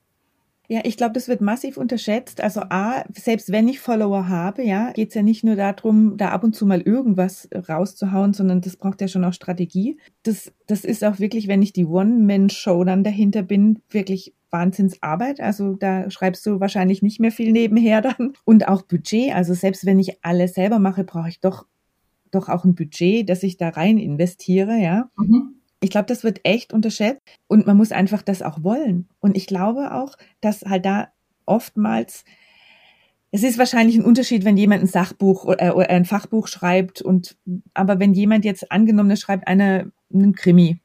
Ja, 0.68 0.82
ich 0.84 0.98
glaube, 0.98 1.14
das 1.14 1.28
wird 1.28 1.42
massiv 1.42 1.78
unterschätzt. 1.78 2.42
Also 2.42 2.62
A, 2.70 3.04
selbst 3.14 3.52
wenn 3.52 3.68
ich 3.68 3.80
Follower 3.80 4.28
habe, 4.28 4.64
ja, 4.64 4.92
geht's 4.94 5.16
ja 5.16 5.22
nicht 5.22 5.44
nur 5.44 5.56
darum, 5.56 6.18
da 6.18 6.30
ab 6.30 6.44
und 6.44 6.56
zu 6.56 6.66
mal 6.66 6.82
irgendwas 6.82 7.48
rauszuhauen, 7.68 8.34
sondern 8.34 8.62
das 8.62 8.78
braucht 8.78 9.02
ja 9.02 9.08
schon 9.08 9.24
auch 9.26 9.34
Strategie. 9.34 9.98
Das, 10.24 10.52
das 10.68 10.84
ist 10.84 11.04
auch 11.04 11.20
wirklich, 11.20 11.48
wenn 11.48 11.62
ich 11.62 11.74
die 11.74 11.86
One-Man-Show 11.86 12.84
dann 12.84 13.04
dahinter 13.04 13.44
bin, 13.44 13.82
wirklich 13.90 14.34
Wahnsinnsarbeit. 14.50 15.40
Also 15.40 15.74
da 15.74 16.10
schreibst 16.10 16.46
du 16.46 16.60
wahrscheinlich 16.60 17.02
nicht 17.02 17.20
mehr 17.20 17.32
viel 17.32 17.52
nebenher 17.52 18.02
dann. 18.02 18.34
Und 18.46 18.68
auch 18.68 18.82
Budget. 18.82 19.34
Also 19.34 19.54
selbst 19.54 19.86
wenn 19.86 20.00
ich 20.00 20.24
alles 20.24 20.54
selber 20.54 20.80
mache, 20.80 21.04
brauche 21.04 21.30
ich 21.30 21.40
doch, 21.42 21.66
doch 22.32 22.50
auch 22.50 22.64
ein 22.64 22.76
Budget, 22.76 23.30
dass 23.30 23.44
ich 23.44 23.58
da 23.58 23.70
rein 23.70 23.98
investiere, 23.98 24.78
ja. 24.78 25.10
Mhm. 25.18 25.55
Ich 25.82 25.90
glaube, 25.90 26.08
das 26.08 26.24
wird 26.24 26.42
echt 26.44 26.74
unterschätzt 26.74 27.22
und 27.48 27.68
man 27.68 27.78
muss 27.78 27.92
einfach 27.92 28.22
das 28.22 28.42
auch 28.42 28.64
wollen. 28.64 29.10
Und 29.20 29.38
ich 29.38 29.48
glaube 29.48 29.94
auch, 29.94 30.16
dass 30.42 30.62
halt 30.62 30.86
da 30.86 31.10
oftmals 31.46 32.24
es 33.32 33.44
ist 33.44 33.58
wahrscheinlich 33.58 33.98
ein 33.98 34.06
Unterschied, 34.06 34.46
wenn 34.46 34.56
jemand 34.56 34.84
ein 34.84 34.88
Sachbuch 34.88 35.54
äh, 35.58 35.72
oder 35.72 35.90
ein 35.90 36.06
Fachbuch 36.06 36.48
schreibt 36.48 37.02
und 37.02 37.36
aber 37.74 38.00
wenn 38.00 38.14
jemand 38.14 38.46
jetzt 38.46 38.72
angenommen 38.72 39.18
schreibt 39.18 39.48
eine 39.48 39.92
einen 40.14 40.36
Krimi, 40.36 40.80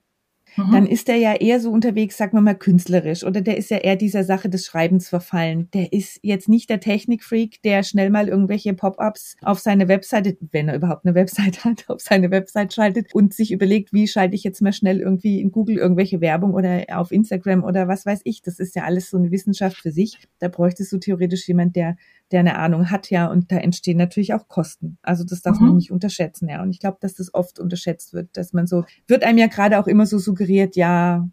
Mhm. 0.66 0.72
dann 0.72 0.86
ist 0.86 1.08
der 1.08 1.16
ja 1.16 1.34
eher 1.34 1.60
so 1.60 1.70
unterwegs, 1.70 2.16
sagen 2.16 2.36
wir 2.36 2.40
mal, 2.40 2.54
künstlerisch 2.54 3.24
oder 3.24 3.40
der 3.40 3.56
ist 3.56 3.70
ja 3.70 3.78
eher 3.78 3.96
dieser 3.96 4.24
Sache 4.24 4.48
des 4.48 4.66
Schreibens 4.66 5.08
verfallen. 5.08 5.68
Der 5.72 5.92
ist 5.92 6.18
jetzt 6.22 6.48
nicht 6.48 6.70
der 6.70 6.80
Technikfreak, 6.80 7.62
der 7.62 7.82
schnell 7.82 8.10
mal 8.10 8.28
irgendwelche 8.28 8.74
Pop-ups 8.74 9.36
auf 9.42 9.58
seine 9.58 9.88
Webseite, 9.88 10.36
wenn 10.52 10.68
er 10.68 10.76
überhaupt 10.76 11.04
eine 11.04 11.14
Webseite 11.14 11.64
hat, 11.64 11.84
auf 11.88 12.00
seine 12.00 12.30
Website 12.30 12.72
schaltet 12.72 13.14
und 13.14 13.34
sich 13.34 13.52
überlegt, 13.52 13.92
wie 13.92 14.06
schalte 14.06 14.34
ich 14.34 14.44
jetzt 14.44 14.62
mal 14.62 14.72
schnell 14.72 15.00
irgendwie 15.00 15.40
in 15.40 15.50
Google 15.52 15.76
irgendwelche 15.76 16.20
Werbung 16.20 16.54
oder 16.54 16.84
auf 16.90 17.12
Instagram 17.12 17.64
oder 17.64 17.88
was 17.88 18.06
weiß 18.06 18.20
ich. 18.24 18.42
Das 18.42 18.58
ist 18.58 18.74
ja 18.74 18.84
alles 18.84 19.10
so 19.10 19.16
eine 19.16 19.30
Wissenschaft 19.30 19.76
für 19.76 19.92
sich. 19.92 20.18
Da 20.38 20.48
bräuchtest 20.48 20.92
du 20.92 20.98
theoretisch 20.98 21.46
jemand, 21.48 21.76
der 21.76 21.96
der 22.32 22.40
eine 22.40 22.58
Ahnung 22.58 22.90
hat, 22.90 23.10
ja, 23.10 23.26
und 23.26 23.50
da 23.50 23.56
entstehen 23.56 23.98
natürlich 23.98 24.34
auch 24.34 24.48
Kosten. 24.48 24.98
Also 25.02 25.24
das 25.24 25.42
darf 25.42 25.58
mhm. 25.60 25.66
man 25.66 25.76
nicht 25.76 25.90
unterschätzen, 25.90 26.48
ja. 26.48 26.62
Und 26.62 26.70
ich 26.70 26.80
glaube, 26.80 26.98
dass 27.00 27.14
das 27.14 27.34
oft 27.34 27.58
unterschätzt 27.58 28.12
wird, 28.12 28.36
dass 28.36 28.52
man 28.52 28.66
so, 28.66 28.84
wird 29.06 29.24
einem 29.24 29.38
ja 29.38 29.46
gerade 29.46 29.78
auch 29.78 29.86
immer 29.86 30.06
so 30.06 30.18
suggeriert, 30.18 30.76
ja, 30.76 31.28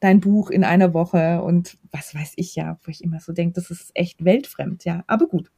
dein 0.00 0.20
Buch 0.20 0.50
in 0.50 0.64
einer 0.64 0.94
Woche 0.94 1.42
und 1.42 1.78
was 1.92 2.14
weiß 2.14 2.32
ich 2.36 2.56
ja, 2.56 2.78
wo 2.82 2.90
ich 2.90 3.04
immer 3.04 3.20
so 3.20 3.32
denke, 3.32 3.54
das 3.54 3.70
ist 3.70 3.92
echt 3.94 4.24
weltfremd, 4.24 4.84
ja. 4.84 5.04
Aber 5.06 5.28
gut. 5.28 5.50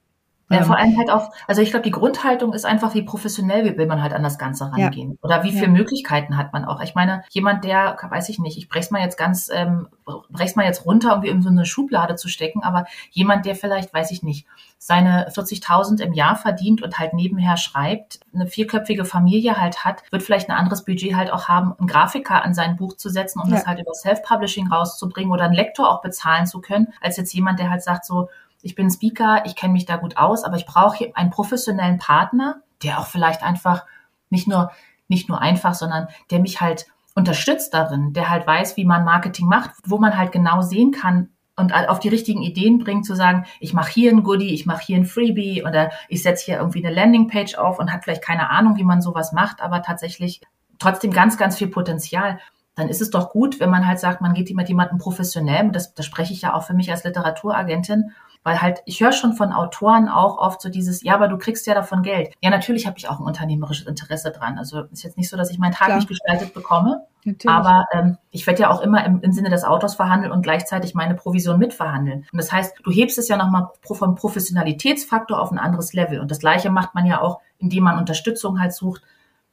Ja, 0.50 0.62
vor 0.62 0.76
allem 0.76 0.96
halt 0.98 1.10
auch, 1.10 1.30
also 1.46 1.62
ich 1.62 1.70
glaube, 1.70 1.84
die 1.84 1.90
Grundhaltung 1.90 2.52
ist 2.52 2.66
einfach, 2.66 2.94
wie 2.94 3.02
professionell 3.02 3.78
will 3.78 3.86
man 3.86 4.02
halt 4.02 4.12
an 4.12 4.22
das 4.22 4.38
Ganze 4.38 4.70
rangehen. 4.70 5.12
Ja. 5.12 5.16
Oder 5.22 5.42
wie 5.42 5.52
viele 5.52 5.66
ja. 5.66 5.72
Möglichkeiten 5.72 6.36
hat 6.36 6.52
man 6.52 6.66
auch. 6.66 6.82
Ich 6.82 6.94
meine, 6.94 7.22
jemand, 7.30 7.64
der, 7.64 7.96
weiß 8.08 8.28
ich 8.28 8.38
nicht, 8.38 8.58
ich 8.58 8.68
brech's 8.68 8.90
mal 8.90 9.00
jetzt 9.00 9.16
ganz, 9.16 9.50
ähm, 9.52 9.88
brech's 10.28 10.54
mal 10.54 10.66
jetzt 10.66 10.84
runter, 10.84 11.16
um 11.16 11.22
wie 11.22 11.28
in 11.28 11.40
so 11.40 11.48
eine 11.48 11.64
Schublade 11.64 12.16
zu 12.16 12.28
stecken, 12.28 12.62
aber 12.62 12.84
jemand, 13.10 13.46
der 13.46 13.54
vielleicht, 13.54 13.94
weiß 13.94 14.10
ich 14.10 14.22
nicht, 14.22 14.46
seine 14.78 15.30
40.000 15.30 16.02
im 16.02 16.12
Jahr 16.12 16.36
verdient 16.36 16.82
und 16.82 16.98
halt 16.98 17.14
nebenher 17.14 17.56
schreibt, 17.56 18.20
eine 18.34 18.46
vierköpfige 18.46 19.06
Familie 19.06 19.58
halt 19.58 19.82
hat, 19.82 20.02
wird 20.10 20.22
vielleicht 20.22 20.50
ein 20.50 20.56
anderes 20.56 20.84
Budget 20.84 21.16
halt 21.16 21.32
auch 21.32 21.48
haben, 21.48 21.74
einen 21.78 21.88
Grafiker 21.88 22.44
an 22.44 22.52
sein 22.52 22.76
Buch 22.76 22.94
zu 22.94 23.08
setzen, 23.08 23.40
um 23.40 23.48
ja. 23.48 23.56
das 23.56 23.66
halt 23.66 23.80
über 23.80 23.94
Self-Publishing 23.94 24.68
rauszubringen 24.68 25.32
oder 25.32 25.44
einen 25.44 25.54
Lektor 25.54 25.90
auch 25.90 26.02
bezahlen 26.02 26.46
zu 26.46 26.60
können, 26.60 26.92
als 27.00 27.16
jetzt 27.16 27.32
jemand, 27.32 27.60
der 27.60 27.70
halt 27.70 27.82
sagt 27.82 28.04
so, 28.04 28.28
ich 28.64 28.74
bin 28.74 28.90
Speaker, 28.90 29.42
ich 29.44 29.54
kenne 29.54 29.74
mich 29.74 29.84
da 29.84 29.96
gut 29.96 30.16
aus, 30.16 30.42
aber 30.42 30.56
ich 30.56 30.66
brauche 30.66 31.14
einen 31.14 31.30
professionellen 31.30 31.98
Partner, 31.98 32.62
der 32.82 32.98
auch 32.98 33.06
vielleicht 33.06 33.42
einfach 33.42 33.84
nicht 34.30 34.48
nur, 34.48 34.72
nicht 35.06 35.28
nur 35.28 35.40
einfach, 35.40 35.74
sondern 35.74 36.08
der 36.30 36.40
mich 36.40 36.60
halt 36.60 36.86
unterstützt 37.14 37.74
darin, 37.74 38.12
der 38.12 38.30
halt 38.30 38.46
weiß, 38.46 38.76
wie 38.76 38.84
man 38.84 39.04
Marketing 39.04 39.46
macht, 39.46 39.70
wo 39.86 39.98
man 39.98 40.16
halt 40.16 40.32
genau 40.32 40.62
sehen 40.62 40.90
kann, 40.90 41.28
und 41.56 41.72
auf 41.72 42.00
die 42.00 42.08
richtigen 42.08 42.42
Ideen 42.42 42.78
bringt, 42.78 43.06
zu 43.06 43.14
sagen, 43.14 43.46
ich 43.60 43.74
mache 43.74 43.92
hier 43.92 44.10
ein 44.10 44.24
Goodie, 44.24 44.52
ich 44.52 44.66
mache 44.66 44.82
hier 44.84 44.96
ein 44.96 45.04
Freebie 45.04 45.62
oder 45.62 45.92
ich 46.08 46.22
setze 46.22 46.46
hier 46.46 46.56
irgendwie 46.56 46.84
eine 46.84 46.92
Landingpage 46.92 47.54
auf 47.54 47.78
und 47.78 47.92
hat 47.92 48.02
vielleicht 48.02 48.24
keine 48.24 48.50
Ahnung, 48.50 48.76
wie 48.76 48.82
man 48.82 49.00
sowas 49.00 49.32
macht, 49.32 49.62
aber 49.62 49.82
tatsächlich 49.82 50.40
trotzdem 50.80 51.12
ganz, 51.12 51.38
ganz 51.38 51.56
viel 51.56 51.68
Potenzial 51.68 52.40
dann 52.74 52.88
ist 52.88 53.00
es 53.00 53.10
doch 53.10 53.30
gut, 53.30 53.60
wenn 53.60 53.70
man 53.70 53.86
halt 53.86 54.00
sagt, 54.00 54.20
man 54.20 54.34
geht 54.34 54.54
mit 54.54 54.68
jemandem 54.68 54.98
professionell, 54.98 55.70
das, 55.70 55.94
das 55.94 56.06
spreche 56.06 56.32
ich 56.32 56.42
ja 56.42 56.54
auch 56.54 56.64
für 56.64 56.74
mich 56.74 56.90
als 56.90 57.04
Literaturagentin, 57.04 58.12
weil 58.44 58.60
halt, 58.60 58.82
ich 58.84 59.00
höre 59.00 59.12
schon 59.12 59.32
von 59.32 59.52
Autoren 59.52 60.08
auch 60.08 60.36
oft 60.36 60.60
so 60.60 60.68
dieses, 60.68 61.02
ja, 61.02 61.14
aber 61.14 61.28
du 61.28 61.38
kriegst 61.38 61.66
ja 61.66 61.74
davon 61.74 62.02
Geld. 62.02 62.34
Ja, 62.42 62.50
natürlich 62.50 62.86
habe 62.86 62.98
ich 62.98 63.08
auch 63.08 63.18
ein 63.18 63.24
unternehmerisches 63.24 63.86
Interesse 63.86 64.32
dran. 64.32 64.58
Also 64.58 64.82
ist 64.92 65.02
jetzt 65.02 65.16
nicht 65.16 65.30
so, 65.30 65.38
dass 65.38 65.50
ich 65.50 65.58
meinen 65.58 65.72
Tag 65.72 65.86
Klar. 65.86 65.96
nicht 65.96 66.08
gestaltet 66.08 66.52
bekomme. 66.52 67.06
Natürlich. 67.24 67.56
Aber 67.56 67.86
ähm, 67.92 68.18
ich 68.30 68.46
werde 68.46 68.62
ja 68.62 68.70
auch 68.70 68.82
immer 68.82 69.02
im, 69.06 69.22
im 69.22 69.32
Sinne 69.32 69.48
des 69.48 69.64
Autors 69.64 69.94
verhandeln 69.94 70.30
und 70.30 70.42
gleichzeitig 70.42 70.94
meine 70.94 71.14
Provision 71.14 71.58
mitverhandeln. 71.58 72.26
Und 72.30 72.36
das 72.36 72.52
heißt, 72.52 72.74
du 72.84 72.90
hebst 72.90 73.16
es 73.16 73.28
ja 73.28 73.38
nochmal 73.38 73.68
vom 73.80 74.14
Professionalitätsfaktor 74.14 75.40
auf 75.40 75.50
ein 75.50 75.58
anderes 75.58 75.94
Level. 75.94 76.20
Und 76.20 76.30
das 76.30 76.40
Gleiche 76.40 76.68
macht 76.68 76.94
man 76.94 77.06
ja 77.06 77.22
auch, 77.22 77.40
indem 77.56 77.84
man 77.84 77.98
Unterstützung 77.98 78.60
halt 78.60 78.74
sucht 78.74 79.00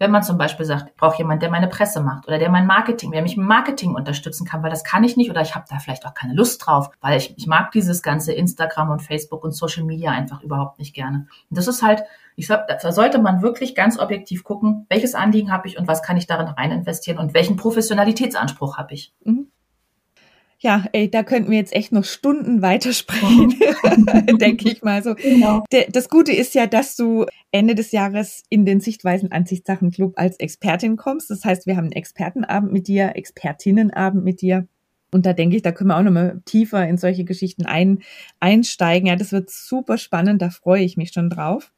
wenn 0.02 0.10
man 0.10 0.24
zum 0.24 0.40
Beispiel 0.40 0.66
sagt, 0.66 0.90
ich 0.90 0.96
brauche 0.96 1.20
jemanden, 1.20 1.42
der 1.42 1.52
meine 1.52 1.68
Presse 1.68 2.02
macht 2.02 2.28
oder 2.28 2.40
der 2.40 2.50
mein 2.50 2.66
Marketing, 2.66 3.12
der 3.12 3.22
mich 3.22 3.38
im 3.38 3.46
Marketing 3.46 3.94
unterstützen 3.94 4.48
kann, 4.48 4.64
weil 4.64 4.72
das 4.72 4.84
kann 4.84 5.04
ich 5.04 5.16
nicht 5.16 5.30
oder 5.30 5.42
ich 5.42 5.54
habe 5.54 5.66
da 5.70 5.78
vielleicht 5.78 6.08
auch 6.08 6.16
keine 6.16 6.34
Lust 6.34 6.66
drauf, 6.66 6.90
weil 7.02 7.20
ich, 7.20 7.38
ich 7.38 7.46
mag 7.46 7.72
dieses 7.72 8.02
ganze 8.02 8.34
Instagram 8.34 8.90
und 8.90 9.04
Facebook 9.04 9.44
und 9.44 9.52
Social 9.52 9.84
Media 9.84 10.10
einfach 10.10 10.42
überhaupt 10.42 10.80
nicht 10.80 10.96
gerne. 10.96 11.28
Und 11.52 11.56
das 11.56 11.68
ist 11.68 11.84
halt, 11.84 12.02
ich 12.36 12.48
sag, 12.48 12.68
da 12.68 12.92
sollte 12.92 13.20
man 13.20 13.44
wirklich 13.44 13.76
ganz 13.76 14.00
objektiv 14.00 14.44
gucken, 14.44 14.88
welches 14.90 15.14
Anliegen 15.14 15.52
habe 15.52 15.68
ich 15.68 15.78
und 15.78 15.88
was 15.88 16.02
kann 16.02 16.18
ich 16.18 16.26
darin 16.26 16.48
rein 16.48 16.72
investieren 16.72 17.20
und 17.20 17.36
welchen 17.36 17.56
Professionalitätsanspruch 17.56 18.80
habe 18.80 18.96
ich. 18.96 19.14
Mhm. 19.24 19.51
Ja, 20.64 20.86
ey, 20.92 21.10
da 21.10 21.24
könnten 21.24 21.50
wir 21.50 21.58
jetzt 21.58 21.74
echt 21.74 21.92
noch 21.92 22.04
Stunden 22.04 22.62
weitersprechen, 22.62 23.56
denke 24.40 24.70
ich 24.70 24.84
mal 24.84 25.02
so. 25.02 25.16
Genau. 25.16 25.64
Das 25.92 26.08
Gute 26.08 26.34
ist 26.34 26.54
ja, 26.54 26.68
dass 26.68 26.96
du 26.96 27.26
Ende 27.52 27.74
des 27.74 27.92
Jahres 27.92 28.44
in 28.50 28.64
den 28.64 28.80
Sichtweisen 28.80 29.32
Ansichtssachen 29.32 29.90
Club 29.90 30.14
als 30.18 30.38
Expertin 30.38 30.98
kommst. 30.98 31.32
Das 31.32 31.44
heißt, 31.44 31.66
wir 31.66 31.78
haben 31.78 31.86
einen 31.86 31.94
Expertenabend 31.94 32.72
mit 32.72 32.88
dir, 32.88 33.16
Expertinnenabend 33.16 34.24
mit 34.24 34.42
dir. 34.42 34.68
Und 35.12 35.26
da 35.26 35.34
denke 35.34 35.56
ich, 35.56 35.64
da 35.64 35.72
können 35.72 35.90
wir 35.90 35.98
auch 35.98 36.04
nochmal 36.04 36.42
tiefer 36.46 36.88
in 36.88 36.98
solche 36.98 37.24
Geschichten 37.24 37.66
ein, 37.66 38.04
einsteigen. 38.40 39.08
Ja, 39.08 39.16
das 39.16 39.32
wird 39.32 39.50
super 39.50 39.98
spannend, 39.98 40.44
da 40.44 40.52
freue 40.52 40.84
ich 40.84 40.96
mich 40.96 41.12
schon 41.12 41.32
drauf. 41.32 41.72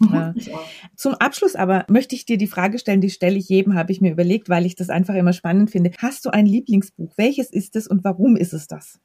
Mhm, 0.00 0.34
Zum 0.96 1.14
Abschluss 1.14 1.56
aber 1.56 1.84
möchte 1.88 2.14
ich 2.14 2.24
dir 2.24 2.38
die 2.38 2.46
Frage 2.46 2.78
stellen, 2.78 3.00
die 3.00 3.10
stelle 3.10 3.36
ich 3.36 3.48
jedem, 3.48 3.74
habe 3.74 3.92
ich 3.92 4.00
mir 4.00 4.12
überlegt, 4.12 4.48
weil 4.48 4.66
ich 4.66 4.76
das 4.76 4.90
einfach 4.90 5.14
immer 5.14 5.32
spannend 5.32 5.70
finde. 5.70 5.90
Hast 5.98 6.24
du 6.24 6.30
ein 6.30 6.46
Lieblingsbuch? 6.46 7.12
Welches 7.16 7.50
ist 7.50 7.76
es 7.76 7.86
und 7.86 8.04
warum 8.04 8.36
ist 8.36 8.52
es 8.52 8.66
das? 8.66 9.00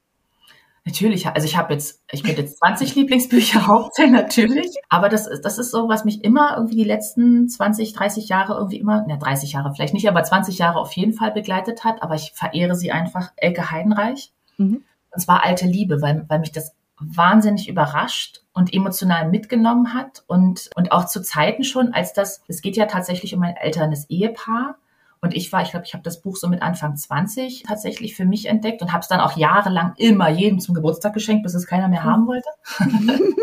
Natürlich, 0.86 1.26
also 1.26 1.46
ich 1.46 1.56
habe 1.56 1.72
jetzt, 1.72 2.02
ich 2.12 2.22
könnte 2.22 2.42
jetzt 2.42 2.58
20 2.58 2.94
Lieblingsbücher 2.96 3.70
aufzählen, 3.70 4.12
natürlich. 4.12 4.76
Aber 4.90 5.08
das, 5.08 5.28
das 5.42 5.58
ist 5.58 5.70
so, 5.70 5.88
was 5.88 6.04
mich 6.04 6.22
immer 6.22 6.56
irgendwie 6.56 6.76
die 6.76 6.84
letzten 6.84 7.48
20, 7.48 7.94
30 7.94 8.28
Jahre 8.28 8.54
irgendwie 8.54 8.78
immer, 8.78 9.06
ne, 9.06 9.18
30 9.18 9.52
Jahre 9.52 9.72
vielleicht 9.74 9.94
nicht, 9.94 10.08
aber 10.08 10.22
20 10.22 10.58
Jahre 10.58 10.78
auf 10.78 10.92
jeden 10.92 11.14
Fall 11.14 11.32
begleitet 11.32 11.84
hat. 11.84 12.02
Aber 12.02 12.14
ich 12.16 12.32
verehre 12.34 12.74
sie 12.74 12.92
einfach, 12.92 13.32
Elke 13.36 13.70
Heidenreich. 13.70 14.32
Mhm. 14.58 14.82
Und 15.10 15.20
zwar 15.20 15.42
Alte 15.42 15.66
Liebe, 15.66 16.02
weil, 16.02 16.26
weil 16.28 16.40
mich 16.40 16.52
das 16.52 16.74
wahnsinnig 16.98 17.68
überrascht 17.68 18.43
und 18.54 18.72
emotional 18.72 19.28
mitgenommen 19.28 19.92
hat 19.92 20.22
und, 20.26 20.70
und 20.76 20.92
auch 20.92 21.06
zu 21.06 21.20
Zeiten 21.22 21.64
schon, 21.64 21.92
als 21.92 22.12
das, 22.12 22.40
es 22.48 22.62
geht 22.62 22.76
ja 22.76 22.86
tatsächlich 22.86 23.34
um 23.34 23.42
ein 23.42 23.56
älteres 23.56 24.08
Ehepaar. 24.08 24.76
Und 25.20 25.34
ich 25.34 25.52
war, 25.52 25.62
ich 25.62 25.70
glaube, 25.70 25.86
ich 25.86 25.94
habe 25.94 26.04
das 26.04 26.20
Buch 26.20 26.36
so 26.36 26.48
mit 26.48 26.62
Anfang 26.62 26.96
20 26.96 27.64
tatsächlich 27.66 28.14
für 28.14 28.26
mich 28.26 28.46
entdeckt 28.46 28.82
und 28.82 28.92
habe 28.92 29.00
es 29.00 29.08
dann 29.08 29.20
auch 29.20 29.36
jahrelang 29.36 29.94
immer 29.96 30.28
jedem 30.28 30.60
zum 30.60 30.74
Geburtstag 30.74 31.14
geschenkt, 31.14 31.42
bis 31.42 31.54
es 31.54 31.66
keiner 31.66 31.88
mehr 31.88 32.04
haben 32.04 32.26
wollte. 32.26 32.48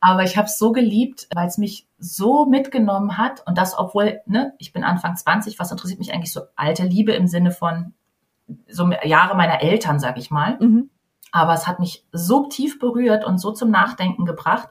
Aber 0.00 0.22
ich 0.22 0.38
habe 0.38 0.46
es 0.46 0.58
so 0.58 0.72
geliebt, 0.72 1.28
weil 1.34 1.46
es 1.46 1.58
mich 1.58 1.86
so 1.98 2.46
mitgenommen 2.46 3.18
hat 3.18 3.46
und 3.46 3.58
das, 3.58 3.76
obwohl, 3.76 4.20
ne, 4.24 4.54
ich 4.58 4.72
bin 4.72 4.84
Anfang 4.84 5.16
20, 5.16 5.58
was 5.58 5.70
interessiert 5.70 5.98
mich 5.98 6.14
eigentlich 6.14 6.32
so 6.32 6.42
alte 6.56 6.84
Liebe 6.84 7.12
im 7.12 7.26
Sinne 7.26 7.50
von 7.50 7.92
so 8.68 8.90
Jahre 9.04 9.36
meiner 9.36 9.60
Eltern, 9.60 10.00
sag 10.00 10.16
ich 10.16 10.30
mal. 10.30 10.56
Mhm. 10.58 10.90
Aber 11.32 11.54
es 11.54 11.66
hat 11.66 11.80
mich 11.80 12.04
so 12.12 12.46
tief 12.48 12.78
berührt 12.78 13.24
und 13.24 13.38
so 13.38 13.52
zum 13.52 13.70
Nachdenken 13.70 14.24
gebracht, 14.24 14.68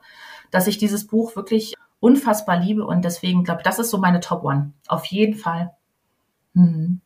dass 0.51 0.67
ich 0.67 0.77
dieses 0.77 1.07
Buch 1.07 1.35
wirklich 1.35 1.75
unfassbar 1.99 2.57
liebe 2.57 2.85
und 2.85 3.03
deswegen 3.03 3.43
glaube, 3.43 3.63
das 3.63 3.79
ist 3.79 3.89
so 3.89 3.97
meine 3.97 4.19
Top 4.19 4.43
One. 4.43 4.73
Auf 4.87 5.05
jeden 5.05 5.35
Fall. 5.35 5.71
Mhm. 6.53 7.01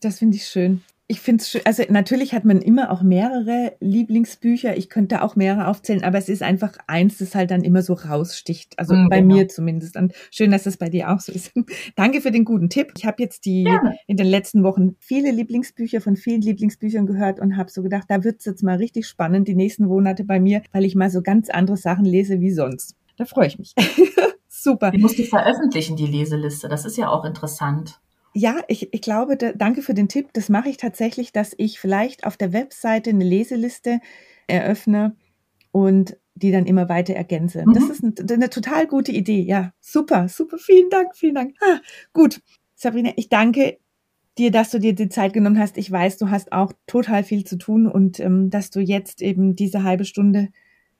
Das 0.00 0.18
finde 0.18 0.36
ich 0.36 0.46
schön 0.46 0.82
ich 1.12 1.20
finde 1.20 1.42
es 1.42 1.50
schön, 1.50 1.60
also 1.66 1.82
natürlich 1.90 2.32
hat 2.32 2.46
man 2.46 2.62
immer 2.62 2.90
auch 2.90 3.02
mehrere 3.02 3.76
Lieblingsbücher. 3.80 4.78
Ich 4.78 4.88
könnte 4.88 5.20
auch 5.20 5.36
mehrere 5.36 5.68
aufzählen, 5.68 6.04
aber 6.04 6.16
es 6.16 6.30
ist 6.30 6.42
einfach 6.42 6.78
eins, 6.86 7.18
das 7.18 7.34
halt 7.34 7.50
dann 7.50 7.64
immer 7.64 7.82
so 7.82 7.92
raussticht. 7.92 8.78
Also 8.78 8.94
mhm, 8.94 9.10
bei 9.10 9.20
genau. 9.20 9.34
mir 9.34 9.48
zumindest. 9.48 9.98
Und 9.98 10.14
schön, 10.30 10.50
dass 10.50 10.64
es 10.64 10.78
bei 10.78 10.88
dir 10.88 11.10
auch 11.10 11.20
so 11.20 11.30
ist. 11.30 11.52
Danke 11.96 12.22
für 12.22 12.30
den 12.30 12.46
guten 12.46 12.70
Tipp. 12.70 12.94
Ich 12.96 13.04
habe 13.04 13.22
jetzt 13.22 13.44
die 13.44 13.64
ja. 13.64 13.92
in 14.06 14.16
den 14.16 14.26
letzten 14.26 14.62
Wochen 14.62 14.96
viele 15.00 15.32
Lieblingsbücher 15.32 16.00
von 16.00 16.16
vielen 16.16 16.40
Lieblingsbüchern 16.40 17.04
gehört 17.04 17.40
und 17.40 17.58
habe 17.58 17.70
so 17.70 17.82
gedacht, 17.82 18.06
da 18.08 18.24
wird 18.24 18.38
es 18.38 18.46
jetzt 18.46 18.62
mal 18.62 18.78
richtig 18.78 19.06
spannend 19.06 19.48
die 19.48 19.54
nächsten 19.54 19.84
Monate 19.84 20.24
bei 20.24 20.40
mir, 20.40 20.62
weil 20.72 20.86
ich 20.86 20.94
mal 20.94 21.10
so 21.10 21.20
ganz 21.20 21.50
andere 21.50 21.76
Sachen 21.76 22.06
lese 22.06 22.40
wie 22.40 22.52
sonst. 22.52 22.96
Da 23.18 23.26
freue 23.26 23.48
ich 23.48 23.58
mich. 23.58 23.74
Super. 24.48 24.92
Die 24.92 24.98
musst 24.98 25.18
du 25.18 25.24
veröffentlichen, 25.24 25.94
die 25.94 26.06
Leseliste. 26.06 26.70
Das 26.70 26.86
ist 26.86 26.96
ja 26.96 27.10
auch 27.10 27.26
interessant. 27.26 28.00
Ja, 28.34 28.62
ich, 28.68 28.92
ich 28.92 29.02
glaube, 29.02 29.36
da, 29.36 29.52
danke 29.52 29.82
für 29.82 29.94
den 29.94 30.08
Tipp. 30.08 30.28
Das 30.32 30.48
mache 30.48 30.68
ich 30.68 30.76
tatsächlich, 30.76 31.32
dass 31.32 31.54
ich 31.56 31.78
vielleicht 31.78 32.24
auf 32.24 32.36
der 32.36 32.52
Webseite 32.52 33.10
eine 33.10 33.24
Leseliste 33.24 34.00
eröffne 34.46 35.16
und 35.70 36.16
die 36.34 36.50
dann 36.50 36.66
immer 36.66 36.88
weiter 36.88 37.14
ergänze. 37.14 37.64
Mhm. 37.66 37.74
Das 37.74 37.90
ist 37.90 38.02
eine, 38.02 38.14
eine, 38.30 38.50
total 38.50 38.86
gute 38.86 39.12
Idee. 39.12 39.42
Ja, 39.42 39.72
super, 39.80 40.28
super. 40.28 40.58
Vielen 40.58 40.88
Dank, 40.90 41.14
vielen 41.14 41.34
Dank. 41.34 41.54
Ah, 41.60 41.80
gut, 42.12 42.40
Sabrina, 42.74 43.12
ich 43.16 43.28
danke 43.28 43.78
dir, 44.38 44.50
dass 44.50 44.70
du 44.70 44.78
dir 44.78 44.94
die 44.94 45.10
Zeit 45.10 45.34
genommen 45.34 45.58
hast. 45.58 45.76
Ich 45.76 45.90
weiß, 45.90 46.16
du 46.16 46.30
hast 46.30 46.52
auch 46.52 46.72
total 46.86 47.22
viel 47.22 47.44
zu 47.44 47.58
tun 47.58 47.86
und 47.86 48.18
ähm, 48.18 48.48
dass 48.48 48.70
du 48.70 48.80
jetzt 48.80 49.20
eben 49.20 49.56
diese 49.56 49.82
halbe 49.82 50.04
Stunde 50.04 50.48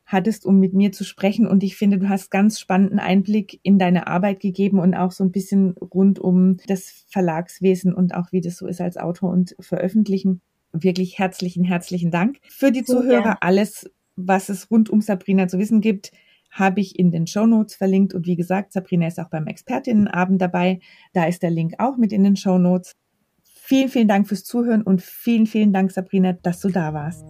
hattest, 0.05 0.45
um 0.45 0.59
mit 0.59 0.75
mir 0.75 0.93
zu 0.93 1.05
sprechen. 1.05 1.47
Und 1.47 1.62
ich 1.62 1.77
finde, 1.77 1.99
du 1.99 2.09
hast 2.09 2.31
ganz 2.31 2.59
spannenden 2.61 2.99
Einblick 2.99 3.61
in 3.62 3.79
deine 3.79 4.07
Arbeit 4.07 4.41
gegeben 4.41 4.79
und 4.79 4.95
auch 4.95 5.12
so 5.12 5.25
ein 5.25 5.33
bisschen 5.33 5.73
rund 5.79 6.19
um 6.19 6.59
das 6.67 7.05
Verlagswesen 7.09 7.95
und 7.95 8.15
auch 8.15 8.33
wie 8.33 8.41
das 8.41 8.57
so 8.57 8.67
ist 8.67 8.81
als 8.81 8.97
Autor 8.97 9.31
und 9.31 9.55
Veröffentlichen. 9.61 10.41
Wirklich 10.73 11.19
herzlichen, 11.19 11.65
herzlichen 11.65 12.11
Dank. 12.11 12.38
Für 12.49 12.73
die 12.73 12.85
Zuhörer 12.85 13.25
ja. 13.25 13.38
alles, 13.41 13.91
was 14.17 14.49
es 14.49 14.71
rund 14.71 14.91
um 14.91 15.01
Sabrina 15.01 15.49
zu 15.49 15.59
wissen 15.59 15.81
gibt, 15.81 16.12
habe 16.51 16.81
ich 16.81 16.99
in 16.99 17.11
den 17.11 17.27
Show 17.27 17.47
Notes 17.47 17.75
verlinkt. 17.75 18.15
Und 18.15 18.27
wie 18.27 18.37
gesagt, 18.37 18.73
Sabrina 18.73 19.07
ist 19.07 19.19
auch 19.19 19.31
beim 19.31 19.47
Expertinnenabend 19.47 20.41
dabei. 20.41 20.81
Da 21.12 21.25
ist 21.25 21.43
der 21.43 21.51
Link 21.51 21.75
auch 21.79 21.97
mit 21.97 22.12
in 22.12 22.25
den 22.25 22.37
Show 22.37 22.59
Notes. 22.59 22.95
Vielen, 23.43 23.88
vielen 23.88 24.09
Dank 24.09 24.29
fürs 24.29 24.45
Zuhören 24.45 24.83
und 24.83 25.01
vielen, 25.01 25.47
vielen 25.47 25.73
Dank, 25.73 25.93
Sabrina, 25.93 26.35
dass 26.35 26.61
du 26.61 26.69
da 26.69 26.93
warst. 26.93 27.25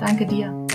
Danke 0.00 0.26
dir. 0.26 0.65